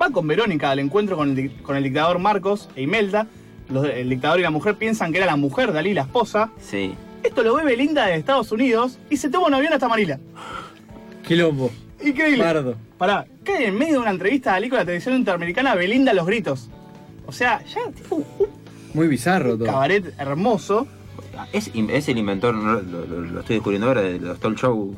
Va 0.00 0.10
con 0.10 0.26
Verónica 0.26 0.70
al 0.70 0.80
encuentro 0.80 1.16
con 1.16 1.38
el, 1.38 1.62
con 1.62 1.76
el 1.76 1.84
dictador 1.84 2.18
Marcos 2.18 2.68
e 2.76 2.82
Imelda. 2.82 3.26
Los- 3.68 3.88
el 3.88 4.08
dictador 4.10 4.38
y 4.40 4.42
la 4.42 4.50
mujer 4.50 4.76
piensan 4.76 5.10
que 5.12 5.18
era 5.18 5.26
la 5.26 5.36
mujer 5.36 5.72
de 5.72 5.78
Ali, 5.78 5.94
la 5.94 6.02
esposa. 6.02 6.50
Sí. 6.60 6.94
Esto 7.22 7.42
lo 7.42 7.54
ve 7.54 7.64
Belinda 7.64 8.06
de 8.06 8.16
Estados 8.16 8.52
Unidos 8.52 8.98
y 9.08 9.16
se 9.16 9.30
toma 9.30 9.46
un 9.46 9.54
avión 9.54 9.72
hasta 9.72 9.88
Manila. 9.88 10.18
Quilombo. 11.26 11.70
Increíble. 12.02 12.44
Bardo. 12.44 12.76
Pará, 12.98 13.26
cae 13.42 13.68
en 13.68 13.78
medio 13.78 13.94
de 13.94 13.98
una 14.00 14.10
entrevista 14.10 14.50
de 14.50 14.56
Ali 14.58 14.68
con 14.68 14.78
la 14.78 14.84
televisión 14.84 15.14
interamericana 15.16 15.74
Belinda 15.74 16.10
a 16.12 16.14
los 16.14 16.26
gritos. 16.26 16.68
O 17.26 17.32
sea, 17.32 17.62
ya 17.64 17.90
tipo 17.92 18.22
Muy 18.92 19.08
bizarro 19.08 19.56
todo. 19.56 19.66
cabaret 19.66 20.12
hermoso. 20.18 20.86
Es, 21.52 21.70
es 21.74 22.08
el 22.08 22.18
inventor, 22.18 22.54
lo, 22.54 22.80
lo- 22.82 23.20
lo 23.22 23.40
estoy 23.40 23.56
descubriendo 23.56 23.88
ahora, 23.88 24.02
de 24.02 24.20
los 24.20 24.38
talk 24.38 24.56
show 24.56 24.94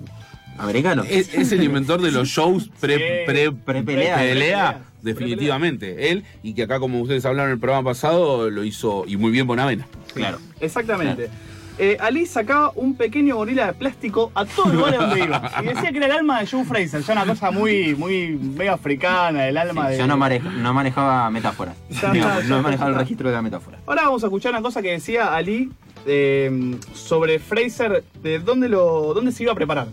americanos. 0.59 1.07
Es, 1.09 1.33
es 1.33 1.53
el 1.53 1.63
inventor 1.63 2.03
de 2.03 2.11
los 2.11 2.29
shows 2.29 2.69
pre, 2.81 2.97
Sí. 2.97 3.03
pre, 3.27 3.53
Pre-pelea. 3.53 4.17
pelea, 4.17 4.79
definitivamente. 5.15 6.11
Él, 6.11 6.25
y 6.43 6.55
que 6.55 6.65
acá, 6.65 6.79
como 6.79 7.01
ustedes 7.01 7.25
hablaron 7.25 7.51
en 7.51 7.55
el 7.55 7.61
programa 7.61 7.91
pasado, 7.91 8.51
lo 8.51 8.65
hizo 8.65 9.05
y 9.07 9.17
muy 9.17 9.31
bien 9.31 9.47
Bonavena. 9.47 9.87
Claro. 10.15 10.39
Exactamente. 10.61 11.31
Eh, 11.79 11.99
Ali 12.01 12.25
sacaba 12.25 12.73
un 12.75 12.95
pequeño 12.97 13.37
gorila 13.37 13.67
de 13.67 13.73
plástico 13.75 14.33
a 14.35 14.47
todo 14.47 14.73
lugar 14.73 14.97
donde 14.97 15.25
iba. 15.25 15.53
Y 15.63 15.67
decía 15.67 15.91
que 15.93 15.99
era 15.99 16.07
el 16.07 16.13
alma 16.13 16.41
de 16.41 16.47
Joe 16.47 16.65
Fraser. 16.65 17.03
Ya 17.03 17.13
una 17.13 17.27
cosa 17.27 17.51
muy, 17.51 17.95
muy 17.95 18.29
mega 18.31 18.73
africana, 18.73 19.47
el 19.47 19.59
alma 19.59 19.91
de. 19.91 19.99
Yo 19.99 20.07
no, 20.07 20.17
maneja- 20.17 20.49
no 20.51 20.73
manejaba 20.73 21.29
metáforas. 21.31 21.77
Ya 21.91 22.13
Digamos, 22.13 22.37
está, 22.39 22.49
no 22.49 22.57
ya 22.57 22.63
manejaba 22.63 22.91
el 22.91 22.97
registro 22.97 23.29
de 23.29 23.35
la 23.35 23.43
metáfora. 23.43 23.79
Ahora 23.87 24.05
vamos 24.05 24.23
a 24.23 24.27
escuchar 24.29 24.53
una 24.53 24.63
cosa 24.63 24.81
que 24.81 24.93
decía 24.93 25.35
Ali 25.35 25.71
eh, 26.07 26.77
sobre 26.95 27.39
Fraser, 27.41 28.05
de 28.23 28.39
dónde, 28.39 28.71
lo, 28.71 29.13
dónde 29.13 29.31
se 29.33 29.43
iba 29.43 29.53
a 29.53 29.55
preparar. 29.55 29.89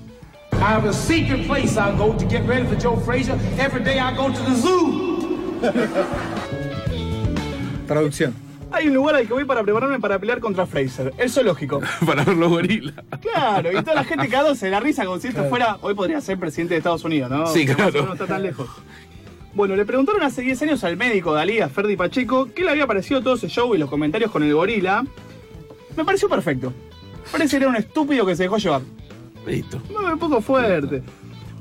I 0.63 0.67
have 0.67 0.87
a 0.87 0.93
secret 0.93 1.45
place 1.45 1.77
I 1.77 1.91
go 1.97 2.13
to 2.17 2.25
get 2.25 2.47
ready 2.47 2.65
for 2.65 2.79
Joe 2.79 2.95
Frazier. 2.95 3.37
Every 3.59 3.83
day 3.83 3.99
I 3.99 4.15
go 4.15 4.31
to 4.31 4.43
the 4.43 4.55
zoo. 4.55 5.59
Traducción. 7.85 8.33
Hay 8.71 8.87
un 8.87 8.93
lugar 8.93 9.15
al 9.15 9.27
que 9.27 9.33
voy 9.33 9.43
para 9.43 9.61
prepararme 9.61 9.99
para 9.99 10.17
pelear 10.19 10.39
contra 10.39 10.65
Fraser, 10.65 11.13
el 11.17 11.29
zoológico. 11.29 11.81
Para 12.05 12.23
ver 12.23 12.37
los 12.37 12.49
gorilas. 12.49 12.95
Claro, 13.21 13.73
y 13.73 13.75
toda 13.83 13.93
la 13.93 14.05
gente 14.05 14.29
cagándose 14.29 14.67
de 14.67 14.71
la 14.71 14.79
risa 14.79 15.03
como 15.03 15.19
si 15.19 15.27
esto 15.27 15.43
fuera. 15.49 15.79
Hoy 15.81 15.95
podría 15.95 16.21
ser 16.21 16.39
presidente 16.39 16.75
de 16.75 16.77
Estados 16.77 17.03
Unidos, 17.03 17.29
¿no? 17.29 17.45
Sí, 17.45 17.65
Que 17.65 17.75
claro. 17.75 18.05
No 18.05 18.13
está 18.13 18.25
tan 18.25 18.41
lejos. 18.41 18.69
Bueno, 19.53 19.75
le 19.75 19.83
preguntaron 19.83 20.23
hace 20.23 20.43
10 20.43 20.61
años 20.61 20.83
al 20.85 20.95
médico 20.95 21.35
de 21.35 21.41
Ali, 21.41 21.59
a 21.59 21.67
Ferdi 21.67 21.97
Pacheco, 21.97 22.47
qué 22.55 22.63
le 22.63 22.69
había 22.69 22.87
parecido 22.87 23.21
todo 23.21 23.35
ese 23.35 23.49
show 23.49 23.75
y 23.75 23.77
los 23.77 23.89
comentarios 23.89 24.31
con 24.31 24.43
el 24.43 24.53
gorila. 24.53 25.03
Me 25.97 26.05
pareció 26.05 26.29
perfecto. 26.29 26.71
Parece 27.33 27.57
que 27.57 27.63
era 27.63 27.69
un 27.69 27.75
estúpido 27.75 28.25
que 28.25 28.37
se 28.37 28.43
dejó 28.43 28.57
llevar. 28.57 28.81
Listo. 29.45 29.81
No, 29.91 30.13
un 30.13 30.19
poco 30.19 30.41
fuerte. 30.41 31.01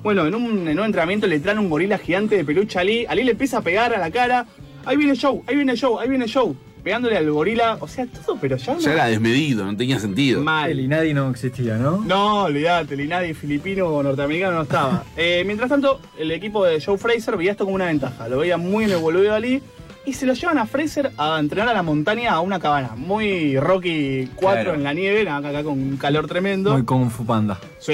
Bueno, 0.03 0.27
en 0.27 0.35
un, 0.35 0.69
en 0.69 0.79
un 0.79 0.85
entrenamiento 0.85 1.27
le 1.27 1.39
traen 1.41 1.59
un 1.59 1.71
gorila 1.71 1.97
gigante 1.99 2.37
de 2.37 2.45
peluche 2.45 2.79
a 2.79 2.81
Ali. 2.83 3.07
Ali 3.07 3.23
le 3.23 3.33
empieza 3.33 3.59
a 3.59 3.63
pegar 3.63 3.95
a 3.95 3.99
la 3.99 4.11
cara. 4.11 4.47
Ahí 4.85 4.97
viene 4.97 5.15
show, 5.15 5.45
ahí 5.47 5.55
viene 5.55 5.73
el 5.73 5.79
show, 5.79 5.99
ahí 6.01 6.09
viene 6.09 6.25
el 6.25 6.31
show. 6.31 6.57
Pegándole 6.83 7.17
al 7.17 7.31
gorila. 7.31 7.77
O 7.79 7.87
sea, 7.87 8.07
todo, 8.07 8.37
pero 8.41 8.57
ya. 8.57 8.77
Ya 8.79 8.93
era 8.93 9.07
desmedido, 9.07 9.65
no 9.65 9.77
tenía 9.77 10.01
sentido. 10.01 10.43
Mal. 10.43 10.73
El 10.73 10.81
Inadi 10.81 11.15
no 11.15 11.31
existía, 11.31 11.77
¿no? 11.77 11.99
No, 11.99 12.43
olvídate, 12.45 12.95
el 12.95 13.09
nadie 13.09 13.35
filipino 13.35 13.87
o 13.87 14.03
norteamericano 14.03 14.57
no 14.57 14.63
estaba. 14.63 15.05
Eh, 15.17 15.45
mientras 15.47 15.69
tanto, 15.69 16.01
el 16.19 16.33
equipo 16.33 16.65
de 16.65 16.81
Joe 16.81 16.99
Fraser 16.99 17.37
veía 17.37 17.53
esto 17.53 17.65
como 17.65 17.77
una 17.77 17.87
ventaja. 17.87 18.29
Lo 18.29 18.39
veía 18.39 18.57
muy 18.57 18.85
en 18.85 18.91
el 18.91 18.99
boludo 18.99 19.23
de 19.23 19.31
Ali. 19.31 19.63
Y 20.05 20.15
se 20.15 20.27
lo 20.27 20.33
llevan 20.33 20.59
a 20.59 20.67
Fraser 20.67 21.13
a 21.17 21.39
entrenar 21.39 21.69
a 21.69 21.75
la 21.75 21.85
montaña 21.85 22.33
a 22.33 22.41
una 22.41 22.59
cabana. 22.59 22.95
Muy 22.97 23.57
Rocky 23.57 24.29
4 24.35 24.63
Claro. 24.63 24.75
en 24.75 24.83
la 24.83 24.93
nieve, 24.93 25.29
acá, 25.29 25.51
acá 25.51 25.63
con 25.63 25.75
un 25.81 25.97
calor 25.97 26.27
tremendo. 26.27 26.73
Muy 26.73 26.83
Kung 26.85 27.09
Fu 27.09 27.25
Panda. 27.25 27.61
Sí, 27.79 27.93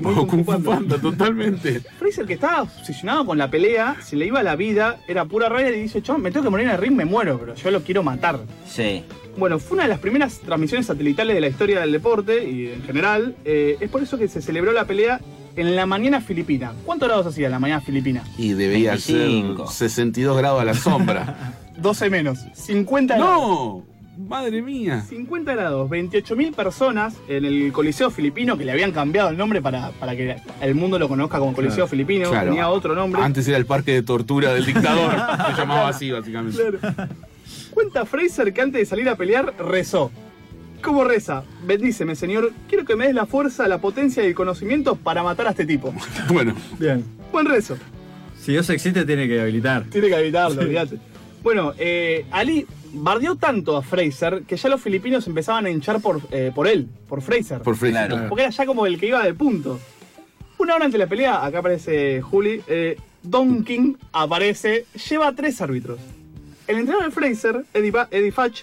muy 0.00 0.14
Como 0.14 0.28
Kung 0.28 0.44
Fu 0.44 0.52
Panda. 0.52 0.70
Panda, 0.70 0.98
totalmente. 1.00 1.80
Fraser, 1.98 2.26
que 2.26 2.34
estaba 2.34 2.62
obsesionado 2.62 3.26
con 3.26 3.38
la 3.38 3.50
pelea, 3.50 3.96
se 4.00 4.14
le 4.14 4.26
iba 4.26 4.40
la 4.44 4.54
vida, 4.54 5.00
era 5.08 5.24
pura 5.24 5.48
rabia 5.48 5.70
y 5.76 5.80
dice, 5.82 6.00
chon, 6.00 6.22
me 6.22 6.30
tengo 6.30 6.44
que 6.44 6.50
morir 6.50 6.66
en 6.66 6.72
el 6.74 6.78
ring, 6.78 6.94
me 6.94 7.04
muero, 7.04 7.38
pero 7.40 7.56
yo 7.56 7.70
lo 7.72 7.82
quiero 7.82 8.04
matar. 8.04 8.38
Sí. 8.64 9.02
Bueno, 9.36 9.58
fue 9.58 9.74
una 9.74 9.82
de 9.84 9.88
las 9.90 9.98
primeras 9.98 10.38
transmisiones 10.38 10.86
satelitales 10.86 11.34
de 11.34 11.40
la 11.40 11.48
historia 11.48 11.80
del 11.80 11.90
deporte 11.90 12.48
y 12.48 12.68
en 12.68 12.82
general. 12.84 13.34
eh, 13.44 13.76
es 13.80 13.90
por 13.90 14.00
eso 14.02 14.16
que 14.16 14.28
se 14.28 14.40
celebró 14.42 14.72
la 14.72 14.84
pelea 14.84 15.20
en 15.60 15.74
la 15.76 15.86
mañana 15.86 16.20
filipina. 16.20 16.72
¿Cuántos 16.84 17.08
grados 17.08 17.26
hacía 17.26 17.46
en 17.46 17.52
la 17.52 17.58
mañana 17.58 17.80
filipina? 17.80 18.22
Y 18.38 18.52
debía 18.52 18.92
25. 18.92 19.66
ser 19.70 19.90
62 19.90 20.38
grados 20.38 20.60
a 20.62 20.64
la 20.64 20.74
sombra. 20.74 21.52
12 21.76 22.10
menos. 22.10 22.38
50 22.54 23.16
grados. 23.16 23.40
¡No! 23.40 23.82
¡Madre 24.28 24.62
mía! 24.62 25.04
50 25.08 25.52
grados, 25.54 25.88
28.000 25.88 26.52
personas 26.52 27.14
en 27.28 27.44
el 27.44 27.72
Coliseo 27.72 28.10
Filipino, 28.10 28.58
que 28.58 28.64
le 28.64 28.72
habían 28.72 28.90
cambiado 28.90 29.28
el 29.28 29.36
nombre 29.36 29.62
para, 29.62 29.90
para 29.92 30.16
que 30.16 30.36
el 30.60 30.74
mundo 30.74 30.98
lo 30.98 31.08
conozca 31.08 31.38
como 31.38 31.52
Coliseo 31.52 31.86
Filipino, 31.86 32.28
Claro. 32.30 32.48
tenía 32.50 32.68
otro 32.68 32.96
nombre. 32.96 33.22
Antes 33.22 33.46
era 33.46 33.56
el 33.56 33.64
parque 33.66 33.92
de 33.92 34.02
tortura 34.02 34.52
del 34.52 34.66
dictador. 34.66 35.12
Se 35.54 35.60
llamaba 35.60 35.88
así, 35.88 36.10
básicamente. 36.10 36.58
Claro. 36.80 37.08
Cuenta 37.70 38.04
Fraser 38.06 38.52
que 38.52 38.60
antes 38.60 38.80
de 38.80 38.86
salir 38.86 39.08
a 39.08 39.14
pelear 39.14 39.54
rezó. 39.56 40.10
¿Cómo 40.82 41.04
reza? 41.04 41.42
Bendíceme, 41.64 42.14
señor. 42.14 42.52
Quiero 42.68 42.84
que 42.84 42.96
me 42.96 43.06
des 43.06 43.14
la 43.14 43.26
fuerza, 43.26 43.66
la 43.68 43.78
potencia 43.78 44.22
y 44.22 44.28
el 44.28 44.34
conocimiento 44.34 44.96
para 44.96 45.22
matar 45.22 45.46
a 45.48 45.50
este 45.50 45.66
tipo. 45.66 45.92
Bueno, 46.28 46.54
Bien. 46.78 47.04
Buen 47.32 47.46
rezo. 47.46 47.76
Si 48.40 48.52
Dios 48.52 48.70
existe, 48.70 49.04
tiene 49.04 49.28
que 49.28 49.40
habilitar. 49.40 49.84
Tiene 49.90 50.08
que 50.08 50.14
evitarlo, 50.16 50.62
olvídate. 50.62 50.98
Bueno, 51.42 51.72
eh, 51.78 52.24
Ali 52.30 52.66
bardeó 52.92 53.36
tanto 53.36 53.76
a 53.76 53.82
Fraser 53.82 54.42
que 54.46 54.56
ya 54.56 54.68
los 54.70 54.80
filipinos 54.80 55.26
empezaban 55.26 55.66
a 55.66 55.70
hinchar 55.70 56.00
por, 56.00 56.20
eh, 56.30 56.52
por 56.54 56.66
él, 56.66 56.88
por 57.08 57.20
Fraser. 57.20 57.60
por. 57.60 57.76
Claro. 57.78 58.26
Porque 58.28 58.44
era 58.44 58.50
ya 58.50 58.64
como 58.64 58.86
el 58.86 58.98
que 58.98 59.08
iba 59.08 59.22
de 59.22 59.34
punto. 59.34 59.78
Una 60.58 60.74
hora 60.74 60.86
antes 60.86 60.98
de 60.98 61.04
la 61.04 61.08
pelea, 61.08 61.44
acá 61.44 61.58
aparece 61.58 62.22
Juli, 62.22 62.62
eh, 62.66 62.96
Don 63.22 63.62
King 63.64 63.94
aparece, 64.12 64.86
lleva 65.10 65.32
tres 65.34 65.60
árbitros. 65.60 65.98
El 66.66 66.76
entrenador 66.78 67.06
de 67.08 67.12
Fraser, 67.12 67.64
Eddie, 67.74 67.90
Ba- 67.90 68.08
Eddie 68.10 68.32
Fatch, 68.32 68.62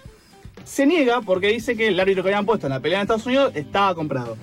se 0.66 0.86
niega 0.86 1.22
porque 1.22 1.48
dice 1.48 1.78
que 1.78 1.88
el 1.88 2.00
árbitro 2.00 2.24
que 2.24 2.30
habían 2.30 2.46
puesto 2.46 2.68
en 2.68 2.74
la 2.74 2.80
pelea 2.82 3.00
en 3.00 3.04
Estados 3.04 3.26
Unidos 3.26 3.54
estaba 3.56 3.96
comprado. 3.96 4.36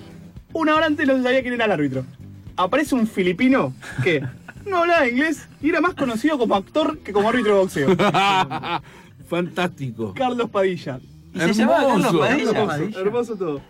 Una 0.53 0.75
hora 0.75 0.87
antes 0.87 1.05
no 1.05 1.17
se 1.17 1.23
sabía 1.23 1.41
quién 1.41 1.53
era 1.53 1.65
el 1.65 1.71
árbitro. 1.71 2.05
Aparece 2.55 2.95
un 2.95 3.07
filipino 3.07 3.73
que 4.03 4.23
no 4.65 4.77
hablaba 4.77 5.07
inglés 5.07 5.47
y 5.61 5.69
era 5.69 5.81
más 5.81 5.93
conocido 5.93 6.37
como 6.37 6.55
actor 6.55 6.99
que 6.99 7.11
como 7.11 7.29
árbitro 7.29 7.53
de 7.53 7.59
boxeo. 7.59 7.97
Fantástico. 9.27 10.13
Carlos 10.15 10.49
Padilla. 10.49 10.99
Y 11.33 11.39
se 11.39 11.53
llamaba 11.53 11.87
Carlos 11.87 12.15
Padilla. 12.15 12.51
Hermoso, 12.51 12.99
hermoso 12.99 13.35
todo. 13.35 13.61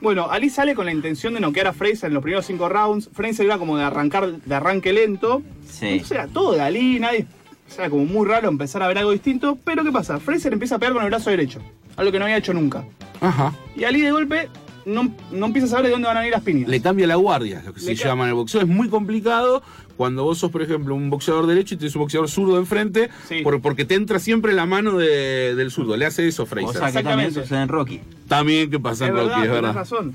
Bueno, 0.00 0.30
Ali 0.30 0.50
sale 0.50 0.74
con 0.74 0.86
la 0.86 0.92
intención 0.92 1.34
de 1.34 1.40
noquear 1.40 1.68
a 1.68 1.72
Fraser 1.72 2.08
en 2.08 2.14
los 2.14 2.22
primeros 2.22 2.46
cinco 2.46 2.68
rounds. 2.68 3.08
Fraser 3.12 3.46
era 3.46 3.58
como 3.58 3.76
de 3.76 3.84
arrancar, 3.84 4.32
de 4.32 4.54
arranque 4.54 4.92
lento. 4.92 5.42
Sí. 5.66 5.86
Entonces 5.86 6.10
era 6.10 6.26
todo 6.26 6.52
de 6.52 6.60
Ali, 6.60 6.98
nadie. 6.98 7.26
O 7.66 7.72
sea, 7.72 7.88
como 7.88 8.04
muy 8.04 8.26
raro 8.26 8.48
empezar 8.48 8.82
a 8.82 8.88
ver 8.88 8.98
algo 8.98 9.12
distinto. 9.12 9.56
Pero 9.64 9.84
¿qué 9.84 9.92
pasa? 9.92 10.18
Fraser 10.20 10.52
empieza 10.52 10.74
a 10.74 10.78
pegar 10.78 10.94
con 10.94 11.04
el 11.04 11.10
brazo 11.10 11.30
derecho. 11.30 11.60
Algo 11.96 12.12
que 12.12 12.18
no 12.18 12.24
había 12.24 12.36
hecho 12.38 12.52
nunca. 12.54 12.84
Ajá. 13.20 13.52
Y 13.76 13.84
Ali 13.84 14.00
de 14.00 14.10
golpe 14.10 14.48
no, 14.86 15.12
no 15.32 15.46
empieza 15.46 15.66
a 15.66 15.70
saber 15.70 15.86
de 15.86 15.90
dónde 15.92 16.06
van 16.08 16.16
a 16.16 16.20
venir 16.20 16.32
las 16.34 16.42
piñas. 16.42 16.68
Le 16.68 16.80
cambia 16.80 17.06
la 17.06 17.16
guardia, 17.16 17.62
lo 17.64 17.72
que 17.72 17.80
Le 17.80 17.86
se 17.86 17.96
ca- 18.02 18.08
llama 18.08 18.24
en 18.24 18.30
el 18.30 18.34
boxeo. 18.34 18.60
Es 18.60 18.66
muy 18.68 18.88
complicado 18.88 19.62
cuando 19.96 20.24
vos 20.24 20.38
sos, 20.38 20.50
por 20.50 20.60
ejemplo, 20.62 20.94
un 20.94 21.08
boxeador 21.08 21.46
derecho 21.46 21.74
y 21.74 21.78
tienes 21.78 21.94
un 21.94 22.02
boxeador 22.02 22.28
zurdo 22.28 22.58
enfrente, 22.58 23.08
por- 23.44 23.60
porque 23.62 23.84
te 23.84 23.94
entra 23.94 24.18
siempre 24.18 24.52
la 24.52 24.66
mano 24.66 24.98
de- 24.98 25.54
del 25.54 25.70
zurdo. 25.70 25.96
Le 25.96 26.04
hace 26.06 26.26
eso 26.26 26.44
Fraser. 26.46 26.66
Cosa 26.80 26.92
que 26.92 27.02
también 27.04 27.32
sucede 27.32 27.62
en 27.62 27.68
Rocky. 27.68 28.00
También 28.28 28.70
que 28.70 28.78
pasa 28.80 29.04
Es 29.04 29.10
en 29.10 29.16
Rocky, 29.16 29.28
es 29.30 29.34
tenés 29.36 29.50
verdad. 29.50 29.74
razón. 29.74 30.14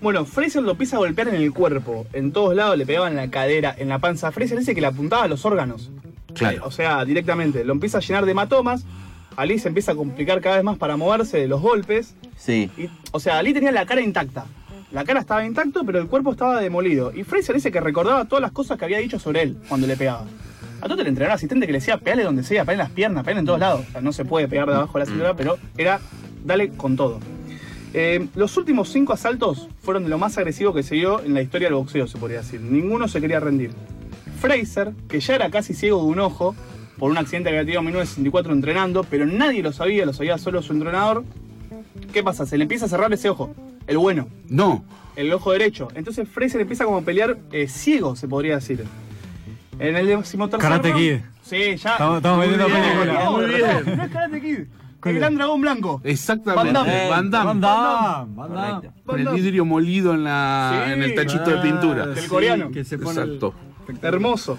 Bueno, 0.00 0.24
Fraser 0.24 0.62
lo 0.62 0.70
empieza 0.70 0.96
a 0.96 1.00
golpear 1.00 1.28
en 1.28 1.34
el 1.34 1.52
cuerpo, 1.52 2.06
en 2.14 2.32
todos 2.32 2.54
lados, 2.54 2.78
le 2.78 2.86
pegaban 2.86 3.12
en 3.12 3.16
la 3.18 3.30
cadera, 3.30 3.74
en 3.76 3.88
la 3.90 3.98
panza. 3.98 4.32
Fraser 4.32 4.58
dice 4.58 4.74
que 4.74 4.80
le 4.80 4.86
apuntaba 4.86 5.24
a 5.24 5.28
los 5.28 5.44
órganos. 5.44 5.90
Claro. 6.34 6.62
O 6.64 6.70
sea, 6.70 7.04
directamente. 7.04 7.64
Lo 7.64 7.72
empieza 7.74 7.98
a 7.98 8.00
llenar 8.00 8.24
de 8.24 8.30
hematomas. 8.30 8.84
Ali 9.36 9.58
se 9.58 9.68
empieza 9.68 9.92
a 9.92 9.94
complicar 9.94 10.40
cada 10.40 10.56
vez 10.56 10.64
más 10.64 10.78
para 10.78 10.96
moverse 10.96 11.38
de 11.38 11.48
los 11.48 11.60
golpes. 11.60 12.14
Sí. 12.36 12.70
Y, 12.76 12.88
o 13.12 13.20
sea, 13.20 13.38
Ali 13.38 13.52
tenía 13.52 13.72
la 13.72 13.86
cara 13.86 14.00
intacta. 14.00 14.46
La 14.92 15.04
cara 15.04 15.20
estaba 15.20 15.44
intacta, 15.44 15.80
pero 15.84 16.00
el 16.00 16.08
cuerpo 16.08 16.32
estaba 16.32 16.60
demolido. 16.60 17.12
Y 17.14 17.22
Fraser 17.22 17.54
dice 17.54 17.70
que 17.70 17.80
recordaba 17.80 18.24
todas 18.24 18.42
las 18.42 18.52
cosas 18.52 18.76
que 18.76 18.84
había 18.84 18.98
dicho 18.98 19.18
sobre 19.18 19.42
él 19.42 19.56
cuando 19.68 19.86
le 19.86 19.96
pegaba. 19.96 20.24
A 20.80 20.88
todo 20.88 21.00
el 21.02 21.06
entrenador 21.06 21.36
asistente 21.36 21.66
que 21.66 21.72
le 21.72 21.78
decía, 21.78 21.98
pegale 21.98 22.24
donde 22.24 22.42
sea, 22.42 22.64
pegale 22.64 22.82
en 22.82 22.88
las 22.88 22.90
piernas, 22.90 23.22
pegale 23.22 23.40
en 23.40 23.46
todos 23.46 23.60
lados. 23.60 23.84
O 23.88 23.92
sea, 23.92 24.00
no 24.00 24.12
se 24.12 24.24
puede 24.24 24.48
pegar 24.48 24.68
de 24.68 24.74
abajo 24.74 24.98
de 24.98 25.04
la 25.04 25.06
cintura, 25.06 25.34
pero 25.34 25.58
era, 25.76 26.00
dale 26.44 26.70
con 26.70 26.96
todo. 26.96 27.20
Eh, 27.92 28.28
los 28.34 28.56
últimos 28.56 28.88
cinco 28.88 29.12
asaltos 29.12 29.68
fueron 29.82 30.04
de 30.04 30.10
lo 30.10 30.18
más 30.18 30.38
agresivo 30.38 30.72
que 30.72 30.82
se 30.82 30.94
dio 30.94 31.20
en 31.20 31.34
la 31.34 31.42
historia 31.42 31.68
del 31.68 31.74
boxeo, 31.74 32.06
se 32.06 32.18
podría 32.18 32.38
decir. 32.38 32.60
Ninguno 32.60 33.08
se 33.08 33.20
quería 33.20 33.40
rendir. 33.40 33.72
Fraser, 34.40 34.92
que 35.08 35.20
ya 35.20 35.34
era 35.34 35.50
casi 35.50 35.74
ciego 35.74 36.02
de 36.02 36.08
un 36.08 36.20
ojo, 36.20 36.54
por 37.00 37.10
un 37.10 37.18
accidente 37.18 37.48
que 37.50 37.56
había 37.56 37.64
tenido 37.64 37.80
en 37.80 37.86
1964 37.86 38.52
entrenando, 38.52 39.02
pero 39.02 39.26
nadie 39.26 39.62
lo 39.62 39.72
sabía, 39.72 40.06
lo 40.06 40.12
sabía 40.12 40.38
solo 40.38 40.62
su 40.62 40.72
entrenador. 40.72 41.24
¿Qué 42.12 42.22
pasa? 42.22 42.46
Se 42.46 42.56
le 42.58 42.62
empieza 42.64 42.84
a 42.86 42.88
cerrar 42.88 43.12
ese 43.12 43.28
ojo, 43.30 43.54
el 43.88 43.98
bueno. 43.98 44.28
No. 44.48 44.84
El 45.16 45.32
ojo 45.32 45.50
derecho. 45.52 45.88
Entonces 45.94 46.28
Fraser 46.28 46.60
empieza 46.60 46.84
como 46.84 46.98
a 46.98 47.02
pelear 47.02 47.38
eh, 47.50 47.66
ciego, 47.66 48.14
se 48.14 48.28
podría 48.28 48.54
decir. 48.56 48.84
En 49.78 49.96
el 49.96 50.06
decimotercer 50.06 50.60
Karate 50.70 50.92
Kid. 50.92 51.16
Sí, 51.42 51.76
ya. 51.76 51.92
Estamos- 51.92 52.18
estamos 52.18 52.46
no, 52.46 52.46
Muy 52.46 52.56
no, 52.56 52.66
bien. 53.48 53.96
No 53.96 54.04
es 54.04 54.10
Karate 54.10 54.40
Kid. 54.40 54.58
El 55.02 55.14
gran 55.14 55.34
dragón 55.34 55.62
blanco. 55.62 56.00
Exactamente. 56.04 56.72
Van 56.72 56.74
Damme. 56.74 57.08
Van 57.08 57.30
Damme. 57.30 57.46
Van 57.46 57.60
Damme, 57.60 58.34
Van 58.36 58.52
Damme. 58.54 58.90
Con 59.06 59.18
el 59.20 59.28
vidrio 59.28 59.64
molido 59.64 60.12
en, 60.12 60.24
la, 60.24 60.84
Sí. 60.86 60.92
en 60.92 61.02
el 61.02 61.14
tachito 61.14 61.44
de 61.50 61.58
Ah, 61.58 61.62
pintura. 61.62 62.06
del 62.08 62.28
coreano. 62.28 62.70
que 62.70 62.84
se 62.84 62.98
pone 62.98 63.22
el- 63.22 63.34
Exacto. 63.36 63.54
Hermoso. 64.02 64.58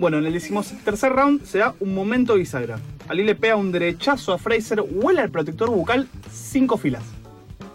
Bueno, 0.00 0.16
en 0.18 0.24
el 0.26 0.32
decimotercer 0.32 1.12
round 1.12 1.44
se 1.44 1.58
da 1.58 1.74
un 1.78 1.94
momento 1.94 2.34
bisagra. 2.34 2.78
Ali 3.06 3.22
le 3.22 3.34
pega 3.34 3.54
un 3.56 3.70
derechazo 3.70 4.32
a 4.32 4.38
Fraser, 4.38 4.82
huele 4.90 5.20
al 5.20 5.28
protector 5.30 5.68
bucal 5.70 6.08
cinco 6.32 6.78
filas. 6.78 7.02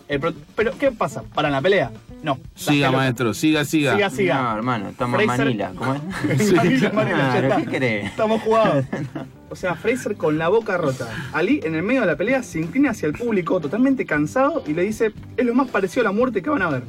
El 0.08 0.20
pro- 0.20 0.34
Pero, 0.56 0.72
¿qué 0.78 0.92
pasa? 0.92 1.22
¿Para 1.36 1.50
la 1.52 1.62
pelea? 1.62 1.92
No. 2.24 2.40
Siga, 2.56 2.92
maestro, 2.92 3.34
siga, 3.36 3.64
siga. 3.64 3.94
Siga, 3.96 4.10
siga. 4.10 4.42
No, 4.42 4.56
hermano, 4.58 4.90
estamos 4.90 5.20
Fraser- 5.22 5.32
en 5.34 5.38
Manila. 5.38 5.72
¿Cómo 5.76 5.94
es? 5.94 6.02
Manila, 6.54 6.92
Manila, 6.92 7.18
ya 7.34 7.40
está. 7.42 7.58
¿qué 7.58 7.66
querés? 7.68 8.06
Estamos 8.08 8.42
jugados. 8.42 8.86
O 9.48 9.56
sea, 9.56 9.76
Fraser 9.76 10.18
con 10.18 10.38
la 10.40 10.50
boca 10.50 10.76
rota. 10.76 11.08
Ali, 11.32 11.62
en 11.64 11.76
el 11.76 11.84
medio 11.84 12.02
de 12.02 12.08
la 12.08 12.18
pelea, 12.18 12.42
se 12.44 12.60
inclina 12.60 12.90
hacia 12.90 13.06
el 13.08 13.14
público, 13.14 13.60
totalmente 13.62 14.04
cansado, 14.06 14.64
y 14.68 14.74
le 14.74 14.82
dice: 14.82 15.14
Es 15.38 15.46
lo 15.46 15.54
más 15.54 15.70
parecido 15.70 16.02
a 16.02 16.06
la 16.06 16.12
muerte 16.12 16.42
que 16.42 16.50
van 16.50 16.64
a 16.64 16.70
ver. 16.70 16.84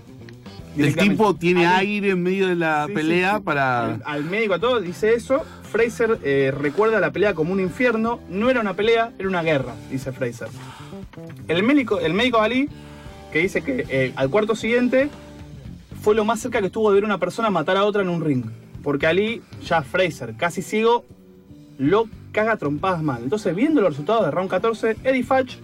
El 0.76 0.96
tipo 0.96 1.34
tiene 1.34 1.66
aire 1.66 2.10
en 2.10 2.22
medio 2.22 2.48
de 2.48 2.54
la 2.54 2.86
Sí, 2.86 2.92
pelea 2.92 3.32
sí, 3.32 3.36
sí. 3.38 3.42
para. 3.44 3.84
Al, 3.94 4.02
al 4.04 4.24
médico 4.24 4.54
a 4.54 4.58
todo 4.58 4.80
dice 4.80 5.14
eso. 5.14 5.42
Fraser 5.70 6.18
eh, 6.22 6.52
recuerda 6.56 7.00
la 7.00 7.10
pelea 7.10 7.34
como 7.34 7.52
un 7.52 7.60
infierno. 7.60 8.20
No 8.28 8.50
era 8.50 8.60
una 8.60 8.74
pelea, 8.74 9.12
era 9.18 9.28
una 9.28 9.42
guerra, 9.42 9.74
dice 9.90 10.12
Fraser. 10.12 10.48
El 11.48 11.62
médico, 11.62 11.98
el 12.00 12.14
médico 12.14 12.40
Ali, 12.40 12.68
que 13.32 13.40
dice 13.40 13.62
que 13.62 13.84
eh, 13.88 14.12
al 14.16 14.30
cuarto 14.30 14.54
siguiente 14.54 15.08
fue 16.02 16.14
lo 16.14 16.24
más 16.24 16.40
cerca 16.40 16.60
que 16.60 16.66
estuvo 16.66 16.90
de 16.90 16.94
ver 16.96 17.04
una 17.04 17.18
persona 17.18 17.50
matar 17.50 17.76
a 17.76 17.84
otra 17.84 18.02
en 18.02 18.08
un 18.08 18.24
ring. 18.24 18.44
Porque 18.82 19.06
Ali, 19.06 19.42
ya 19.64 19.82
Fraser, 19.82 20.34
casi 20.36 20.62
ciego, 20.62 21.04
lo 21.78 22.08
caga 22.32 22.56
trompadas 22.56 23.02
mal. 23.02 23.22
Entonces, 23.24 23.54
viendo 23.54 23.80
los 23.80 23.90
resultados 23.90 24.24
de 24.24 24.30
round 24.30 24.48
14, 24.48 24.96
Eddie 25.02 25.24
Fatch, 25.24 25.56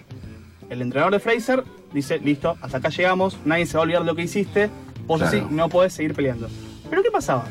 el 0.68 0.82
entrenador 0.82 1.12
de 1.12 1.20
Fraser, 1.20 1.62
dice, 1.92 2.18
listo, 2.18 2.56
hasta 2.60 2.78
acá 2.78 2.88
llegamos, 2.88 3.38
nadie 3.44 3.66
se 3.66 3.74
va 3.74 3.80
a 3.80 3.84
olvidar 3.84 4.02
de 4.02 4.06
lo 4.06 4.16
que 4.16 4.22
hiciste, 4.22 4.68
vos 5.06 5.20
Claro. 5.20 5.36
así 5.38 5.46
no 5.54 5.68
podés 5.68 5.92
seguir 5.92 6.14
peleando. 6.14 6.48
Pero 6.90 7.02
¿qué 7.02 7.10
pasaba? 7.10 7.44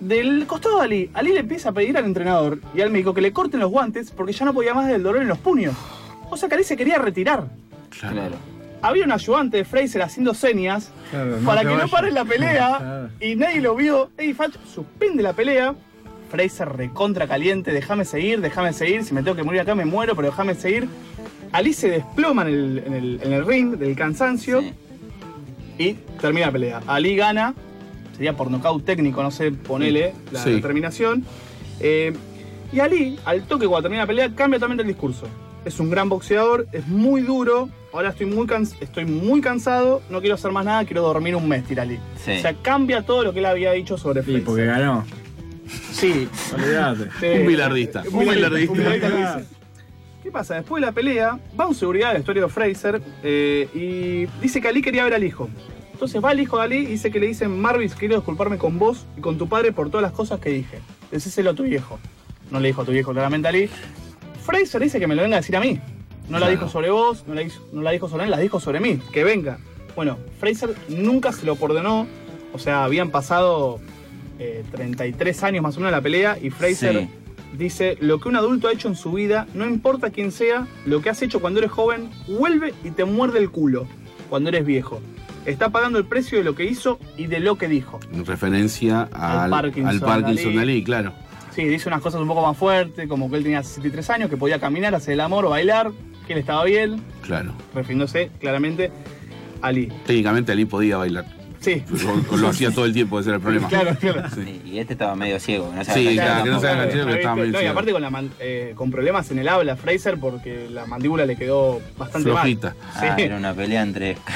Del 0.00 0.46
costado 0.46 0.78
de 0.78 0.84
Ali, 0.84 1.10
Ali 1.12 1.32
le 1.32 1.40
empieza 1.40 1.70
a 1.70 1.72
pedir 1.72 1.96
al 1.98 2.04
entrenador 2.04 2.60
y 2.74 2.80
al 2.82 2.90
médico 2.90 3.12
que 3.14 3.20
le 3.20 3.32
corten 3.32 3.58
los 3.60 3.70
guantes 3.70 4.10
porque 4.12 4.32
ya 4.32 4.44
no 4.44 4.54
podía 4.54 4.72
más 4.74 4.86
del 4.86 5.02
dolor 5.02 5.22
en 5.22 5.28
los 5.28 5.38
puños. 5.38 5.74
O 6.30 6.36
sea 6.36 6.48
que 6.48 6.54
Ali 6.54 6.64
se 6.64 6.76
quería 6.76 6.98
retirar. 6.98 7.48
Claro. 7.98 8.36
Había 8.80 9.04
un 9.04 9.10
ayudante 9.12 9.56
de 9.56 9.64
Fraser 9.64 10.02
haciendo 10.02 10.34
señas 10.34 10.92
Claro, 11.10 11.38
no 11.40 11.46
para 11.46 11.62
que 11.62 11.74
no 11.74 11.88
pare 11.88 12.12
la 12.12 12.24
pelea 12.24 12.76
Claro. 12.78 13.08
y 13.20 13.34
nadie 13.34 13.60
lo 13.60 13.74
vio. 13.74 14.10
Eddie 14.16 14.34
Fatch 14.34 14.54
suspende 14.72 15.20
la 15.22 15.32
pelea. 15.32 15.74
Fraser 16.30 16.68
recontra 16.68 17.26
caliente, 17.26 17.72
déjame 17.72 18.04
seguir, 18.04 18.40
déjame 18.40 18.72
seguir. 18.72 19.02
Si 19.02 19.14
me 19.14 19.22
tengo 19.24 19.36
que 19.36 19.42
morir 19.42 19.62
acá 19.62 19.74
me 19.74 19.84
muero, 19.84 20.14
pero 20.14 20.28
déjame 20.28 20.54
seguir. 20.54 20.86
Ali 21.50 21.72
se 21.72 21.88
desploma 21.90 22.42
en 22.42 22.48
el, 22.48 22.82
en 22.86 22.94
el- 22.94 23.20
en 23.22 23.32
el 23.32 23.44
ring 23.46 23.76
del 23.78 23.96
cansancio 23.96 24.62
y 25.78 25.92
termina 26.20 26.46
la 26.46 26.52
pelea. 26.52 26.80
Ali 26.86 27.16
gana, 27.16 27.54
sería 28.14 28.36
por 28.36 28.50
nocaut 28.50 28.84
técnico, 28.84 29.22
no 29.22 29.30
sé, 29.30 29.50
ponele 29.52 30.14
la, 30.32 30.42
Sí. 30.42 30.52
la 30.54 30.60
terminación. 30.60 31.24
Eh, 31.80 32.12
y 32.72 32.80
Ali, 32.80 33.18
al 33.24 33.42
toque 33.44 33.66
cuando 33.66 33.82
termina 33.84 34.02
la 34.02 34.06
pelea, 34.06 34.34
cambia 34.34 34.58
totalmente 34.58 34.82
el 34.82 34.88
discurso. 34.88 35.26
Es 35.64 35.80
un 35.80 35.90
gran 35.90 36.08
boxeador, 36.08 36.66
es 36.72 36.86
muy 36.86 37.22
duro. 37.22 37.68
Ahora 37.92 38.10
estoy 38.10 38.26
muy, 38.26 38.46
cans- 38.46 38.74
estoy 38.80 39.04
muy 39.06 39.40
cansado, 39.40 40.02
no 40.10 40.20
quiero 40.20 40.34
hacer 40.34 40.52
más 40.52 40.64
nada, 40.64 40.84
quiero 40.84 41.02
dormir 41.02 41.34
un 41.36 41.48
mes, 41.48 41.64
tira 41.64 41.82
Ali. 41.84 41.98
Sí. 42.22 42.32
O 42.32 42.40
sea, 42.40 42.54
cambia 42.54 43.02
todo 43.02 43.24
lo 43.24 43.32
que 43.32 43.38
él 43.38 43.46
había 43.46 43.72
dicho 43.72 43.96
sobre 43.96 44.22
Sí, 44.22 44.42
porque 44.44 44.66
ganó. 44.66 45.04
Sí, 45.92 46.28
Olvídate. 46.54 47.10
Sí. 47.20 47.40
Un 47.40 47.46
bilardista. 47.46 48.02
Un 48.10 48.14
Un 48.14 48.28
bilardista, 48.34 48.72
un 48.72 48.78
dice. 48.78 49.57
¿Qué 50.28 50.32
pasa? 50.32 50.56
Después 50.56 50.82
de 50.82 50.86
la 50.86 50.92
pelea, 50.92 51.38
va 51.58 51.66
un 51.66 51.74
seguridad 51.74 52.08
del 52.08 52.18
vestuario 52.18 52.42
de 52.42 52.48
Fraser 52.50 53.00
eh, 53.22 53.66
y 53.72 54.26
dice 54.42 54.60
que 54.60 54.68
Ali 54.68 54.82
quería 54.82 55.02
ver 55.04 55.14
al 55.14 55.24
hijo. 55.24 55.48
Entonces 55.94 56.22
va 56.22 56.32
el 56.32 56.40
hijo 56.40 56.58
de 56.58 56.64
Ali 56.64 56.76
y 56.80 56.84
dice 56.84 57.10
que 57.10 57.18
le 57.18 57.28
dicen, 57.28 57.58
Marvis, 57.58 57.94
quiero 57.94 58.16
disculparme 58.16 58.58
con 58.58 58.78
vos 58.78 59.06
y 59.16 59.22
con 59.22 59.38
tu 59.38 59.48
padre 59.48 59.72
por 59.72 59.88
todas 59.88 60.02
las 60.02 60.12
cosas 60.12 60.38
que 60.38 60.50
dije. 60.50 60.80
Decíselo 61.10 61.48
a 61.48 61.54
tu 61.54 61.62
viejo. 61.62 61.98
No 62.50 62.60
le 62.60 62.68
dijo 62.68 62.82
a 62.82 62.84
tu 62.84 62.92
viejo 62.92 63.12
claramente 63.12 63.48
a 63.48 63.52
Ali. 63.52 63.70
Fraser 64.44 64.82
dice 64.82 65.00
que 65.00 65.06
me 65.06 65.14
lo 65.14 65.22
venga 65.22 65.38
a 65.38 65.40
decir 65.40 65.56
a 65.56 65.60
mí. 65.60 65.80
No 66.28 66.38
la 66.38 66.50
dijo 66.50 66.68
sobre 66.68 66.90
vos, 66.90 67.24
no 67.26 67.32
la, 67.32 67.40
hizo- 67.40 67.66
no 67.72 67.80
la 67.80 67.90
dijo 67.92 68.06
sobre 68.10 68.24
él, 68.24 68.30
la 68.30 68.36
dijo 68.38 68.60
sobre 68.60 68.80
mí. 68.80 69.00
Que 69.10 69.24
venga. 69.24 69.58
Bueno, 69.96 70.18
Fraser 70.38 70.74
nunca 70.90 71.32
se 71.32 71.46
lo 71.46 71.56
perdonó. 71.56 72.06
O 72.52 72.58
sea, 72.58 72.84
habían 72.84 73.08
pasado 73.10 73.80
eh, 74.38 74.62
33 74.72 75.42
años 75.44 75.62
más 75.62 75.74
o 75.78 75.80
menos 75.80 75.90
de 75.92 75.96
la 75.96 76.02
pelea 76.02 76.36
y 76.38 76.50
Fraser 76.50 76.94
Sí. 76.98 77.08
Dice, 77.56 77.96
lo 78.00 78.20
que 78.20 78.28
un 78.28 78.36
adulto 78.36 78.68
ha 78.68 78.72
hecho 78.72 78.88
en 78.88 78.96
su 78.96 79.12
vida, 79.12 79.46
no 79.54 79.66
importa 79.66 80.10
quién 80.10 80.32
sea, 80.32 80.66
lo 80.86 81.00
que 81.02 81.10
has 81.10 81.22
hecho 81.22 81.40
cuando 81.40 81.60
eres 81.60 81.70
joven, 81.70 82.10
vuelve 82.26 82.74
y 82.84 82.90
te 82.90 83.04
muerde 83.04 83.38
el 83.38 83.50
culo 83.50 83.86
cuando 84.28 84.48
eres 84.50 84.64
viejo. 84.66 85.00
Está 85.46 85.70
pagando 85.70 85.98
el 85.98 86.04
precio 86.04 86.38
de 86.38 86.44
lo 86.44 86.54
que 86.54 86.64
hizo 86.64 86.98
y 87.16 87.26
de 87.26 87.40
lo 87.40 87.56
que 87.56 87.68
dijo. 87.68 88.00
En 88.12 88.26
referencia 88.26 89.08
al, 89.12 89.38
Al 89.44 89.50
Parkinson, 89.50 89.88
al 89.88 90.00
Parkinson 90.00 90.58
Ali. 90.58 90.84
claro. 90.84 91.12
Sí, 91.54 91.64
dice 91.64 91.88
unas 91.88 92.02
cosas 92.02 92.20
un 92.20 92.28
poco 92.28 92.42
más 92.46 92.56
fuertes, 92.56 93.08
como 93.08 93.28
que 93.30 93.36
él 93.38 93.42
tenía 93.42 93.62
63 93.62 94.10
años, 94.10 94.30
que 94.30 94.36
podía 94.36 94.60
caminar, 94.60 94.94
hacer 94.94 95.14
el 95.14 95.20
amor 95.20 95.44
o 95.46 95.50
bailar, 95.50 95.90
que 96.26 96.34
él 96.34 96.38
estaba 96.38 96.64
bien, 96.64 97.02
Claro. 97.22 97.52
refiriéndose 97.74 98.30
claramente 98.38 98.92
a 99.62 99.68
Ali. 99.68 99.88
Técnicamente 100.06 100.52
Ali 100.52 100.66
podía 100.66 100.98
bailar. 100.98 101.24
Sí. 101.68 101.84
Lo, 102.30 102.36
lo 102.36 102.48
hacía 102.48 102.70
todo 102.70 102.84
el 102.84 102.92
tiempo, 102.92 103.20
ese 103.20 103.30
era 103.30 103.36
el 103.36 103.42
problema. 103.42 103.68
Claro, 103.78 103.96
claro. 104.00 104.22
Sí. 104.34 104.60
Y 104.64 104.78
este 104.78 104.94
estaba 104.94 105.14
medio 105.14 105.38
ciego. 105.40 105.72
No 105.74 105.84
Sí, 105.84 106.14
claro, 106.14 106.44
que 106.44 106.50
no 106.50 106.60
se 106.60 106.68
haga 106.68 106.78
canchero, 106.84 107.04
pero 107.04 107.16
estaba 107.16 107.34
medio 107.36 107.52
No, 107.52 107.58
y 107.58 107.60
ciego. 107.60 107.72
aparte 107.72 107.92
con, 107.92 108.02
la 108.02 108.10
man- 108.10 108.30
eh, 108.40 108.72
con 108.76 108.90
problemas 108.90 109.30
en 109.30 109.38
el 109.40 109.48
habla, 109.48 109.76
Fraser, 109.76 110.18
porque 110.18 110.68
la 110.70 110.86
mandíbula 110.86 111.26
le 111.26 111.36
quedó 111.36 111.80
bastante 111.96 112.30
Flojita. 112.30 112.68
mal. 112.74 112.76
Ah, 112.94 113.14
Sí. 113.16 113.22
era 113.22 113.36
una 113.36 113.54
pelea 113.54 113.82
entre. 113.82 114.16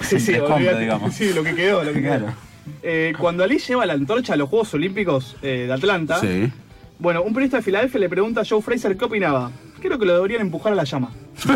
Sí, 0.00 0.20
sí, 0.20 0.32
entre 0.32 0.36
escombros, 0.46 0.78
digamos. 0.78 1.14
Sí, 1.14 1.32
lo 1.34 1.42
que 1.42 1.54
quedó, 1.54 1.82
lo 1.84 1.92
que 1.92 2.00
Claro. 2.02 2.26
quedó. 2.26 2.34
Eh, 2.82 3.12
cuando 3.18 3.44
Ali 3.44 3.58
lleva 3.58 3.84
la 3.86 3.94
antorcha 3.94 4.34
a 4.34 4.36
los 4.36 4.48
Juegos 4.48 4.72
Olímpicos 4.74 5.36
eh, 5.42 5.64
de 5.66 5.72
Atlanta, 5.72 6.20
Sí. 6.20 6.50
bueno, 6.98 7.22
un 7.22 7.32
periodista 7.34 7.56
de 7.58 7.62
Filadelfia 7.62 7.98
le 8.00 8.08
pregunta 8.08 8.42
a 8.42 8.44
Joe 8.48 8.62
Fraser 8.62 8.96
qué 8.96 9.04
opinaba. 9.06 9.50
Creo 9.80 9.98
que 9.98 10.06
lo 10.06 10.14
deberían 10.14 10.42
empujar 10.42 10.72
a 10.72 10.76
la 10.76 10.84
llama. 10.84 11.10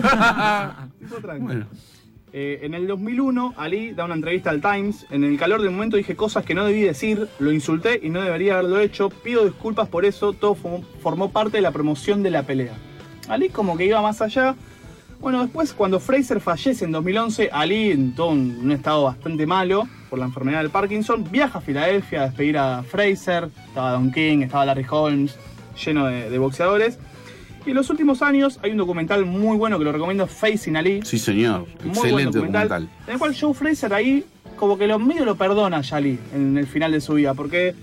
Dijo 1.00 1.16
tranqui. 1.20 1.44
Bueno. 1.44 1.66
Eh, 2.34 2.60
en 2.62 2.72
el 2.72 2.86
2001, 2.86 3.54
Ali 3.58 3.92
da 3.92 4.06
una 4.06 4.14
entrevista 4.14 4.48
al 4.48 4.62
Times. 4.62 5.06
En 5.10 5.22
el 5.22 5.38
calor 5.38 5.60
del 5.60 5.70
momento 5.70 5.98
dije 5.98 6.16
cosas 6.16 6.44
que 6.44 6.54
no 6.54 6.64
debí 6.64 6.80
decir, 6.80 7.28
lo 7.38 7.52
insulté 7.52 8.00
y 8.02 8.08
no 8.08 8.22
debería 8.22 8.54
haberlo 8.54 8.80
hecho. 8.80 9.10
Pido 9.10 9.44
disculpas 9.44 9.88
por 9.88 10.06
eso, 10.06 10.32
todo 10.32 10.54
formó, 10.54 11.30
parte 11.30 11.58
de 11.58 11.62
la 11.62 11.72
promoción 11.72 12.22
de 12.22 12.30
la 12.30 12.44
pelea. 12.44 12.72
Ali 13.28 13.50
como 13.50 13.76
que 13.76 13.84
iba 13.84 14.00
más 14.00 14.22
allá. 14.22 14.54
Bueno, 15.20 15.42
después 15.42 15.74
cuando 15.74 16.00
Fraser 16.00 16.40
fallece 16.40 16.86
en 16.86 16.92
2011, 16.92 17.50
Ali 17.52 17.90
en 17.90 18.14
todo 18.14 18.28
un, 18.28 18.72
estado 18.72 19.04
bastante 19.04 19.46
malo 19.46 19.86
por 20.08 20.18
la 20.18 20.24
enfermedad 20.24 20.62
del 20.62 20.70
Parkinson, 20.70 21.24
viaja 21.30 21.58
a 21.58 21.62
Filadelfia 21.62 22.22
a 22.22 22.24
despedir 22.26 22.56
a 22.56 22.82
Fraser. 22.82 23.50
Estaba 23.68 23.92
Don 23.92 24.10
King, 24.10 24.38
estaba 24.38 24.64
Larry 24.64 24.86
Holmes, 24.88 25.36
lleno 25.84 26.06
de 26.06 26.38
boxeadores. 26.38 26.98
Y 27.64 27.70
en 27.70 27.76
los 27.76 27.88
últimos 27.90 28.22
años 28.22 28.58
hay 28.62 28.72
un 28.72 28.76
documental 28.78 29.24
muy 29.24 29.56
bueno 29.56 29.78
que 29.78 29.84
lo 29.84 29.92
recomiendo, 29.92 30.26
Facing 30.26 30.76
Ali. 30.76 31.00
Sí, 31.04 31.18
señor. 31.18 31.60
Muy 31.84 31.94
buen 31.94 31.96
Excelente 31.96 32.38
documental. 32.38 32.88
En 33.06 33.12
el 33.12 33.18
cual 33.18 33.36
Joe 33.38 33.54
Fraser 33.54 33.94
ahí, 33.94 34.24
como 34.56 34.76
que 34.76 34.86
lo 34.86 34.98
medio 34.98 35.24
lo 35.24 35.36
perdona 35.36 35.78
a 35.88 35.96
Ali 35.96 36.18
en 36.34 36.58
el 36.58 36.66
final 36.66 36.90
de 36.92 37.00
su 37.00 37.14
vida, 37.14 37.34
porque 37.34 37.74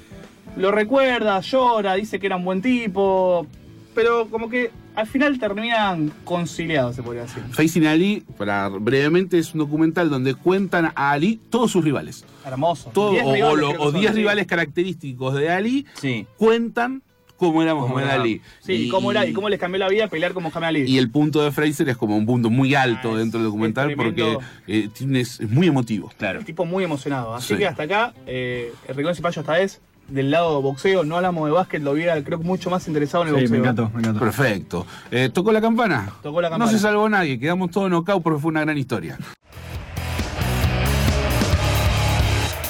lo 0.57 0.71
recuerda, 0.71 1.39
llora, 1.41 1.93
dice 1.95 2.19
que 2.19 2.25
era 2.27 2.35
un 2.35 2.43
buen 2.43 2.61
tipo, 2.61 3.47
pero 3.95 4.27
como 4.29 4.49
que 4.49 4.71
al 4.95 5.07
final 5.07 5.39
terminan 5.39 6.11
conciliados, 6.25 6.97
se 6.97 7.03
podría 7.03 7.21
decir. 7.23 7.41
Facing 7.51 7.85
Ali, 7.85 8.23
para 8.37 8.67
brevemente, 8.67 9.37
es 9.39 9.53
un 9.53 9.59
documental 9.59 10.09
donde 10.09 10.33
cuentan 10.35 10.91
a 10.93 11.11
Ali 11.11 11.39
todos 11.49 11.71
sus 11.71 11.85
rivales. 11.85 12.25
Hermoso. 12.45 12.89
Todo, 12.93 13.11
Diez 13.11 13.23
o- 13.23 13.29
o 13.29 13.33
rivales, 13.33 13.59
lo- 13.77 13.81
o 13.83 13.91
10 13.93 14.11
sí. 14.11 14.17
rivales 14.17 14.45
característicos 14.45 15.35
de 15.35 15.49
Ali 15.49 15.85
Sí. 15.93 16.25
cuentan 16.37 17.01
cómo 17.39 17.63
era 17.63 17.73
Muhammad 17.73 18.03
era. 18.03 18.13
Ali. 18.15 18.41
Sí, 18.59 18.73
y 18.73 18.89
cómo, 18.89 19.09
era, 19.11 19.25
y 19.25 19.33
cómo 19.33 19.49
les 19.49 19.59
cambió 19.59 19.79
la 19.79 19.87
vida 19.89 20.07
pelear 20.07 20.33
con 20.33 20.43
Muhammad 20.43 20.65
Ali. 20.69 20.83
y 20.83 20.97
el 20.99 21.09
punto 21.09 21.41
de 21.43 21.51
Fraser 21.51 21.89
es 21.89 21.97
como 21.97 22.15
un 22.17 22.25
punto 22.25 22.49
muy 22.51 22.75
alto 22.75 23.13
Ah, 23.13 23.17
dentro 23.17 23.39
del 23.39 23.47
documental 23.47 23.93
porque 23.95 24.37
eh, 24.67 24.89
es, 25.15 25.41
muy 25.49 25.67
emotivo. 25.67 26.11
Claro. 26.17 26.39
Un 26.39 26.45
tipo 26.45 26.65
muy 26.65 26.83
emocionado. 26.83 27.33
Así 27.33 27.53
Sí. 27.53 27.57
que 27.57 27.65
hasta 27.67 27.83
acá, 27.83 28.13
eh, 28.27 28.71
el 28.87 28.95
Rincón 28.95 29.15
Cipayo 29.15 29.41
esta 29.41 29.53
vez, 29.53 29.81
del 30.09 30.31
lado 30.31 30.57
de 30.57 30.63
boxeo, 30.63 31.03
no 31.03 31.15
hablamos 31.17 31.45
de 31.47 31.51
básquet, 31.51 31.81
lo 31.83 31.91
hubiera 31.91 32.21
creo 32.23 32.39
que 32.39 32.43
mucho 32.45 32.69
más 32.69 32.87
interesado 32.87 33.23
en 33.23 33.29
el 33.29 33.35
Sí, 33.35 33.41
boxeo. 33.41 33.51
me 33.53 33.63
encantó, 33.63 33.89
me 33.93 33.99
encantó. 34.01 34.19
Perfecto. 34.19 34.87
Eh, 35.11 35.29
¿Tocó 35.33 35.51
la 35.51 35.61
campana? 35.61 36.11
Tocó 36.21 36.41
la 36.41 36.49
No 36.49 36.53
campana. 36.57 36.71
se 36.71 36.79
salvó 36.79 37.07
nadie, 37.09 37.39
quedamos 37.39 37.71
todos 37.71 37.89
knockout 37.89 38.21
porque 38.23 38.39
fue 38.39 38.49
una 38.49 38.61
gran 38.61 38.77
historia. 38.77 39.17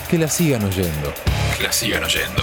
Que 0.10 0.18
la 0.18 0.28
sigan 0.28 0.64
oyendo. 0.64 1.14
Que 1.58 1.64
la 1.64 1.72
sigan 1.72 2.04
oyendo. 2.04 2.42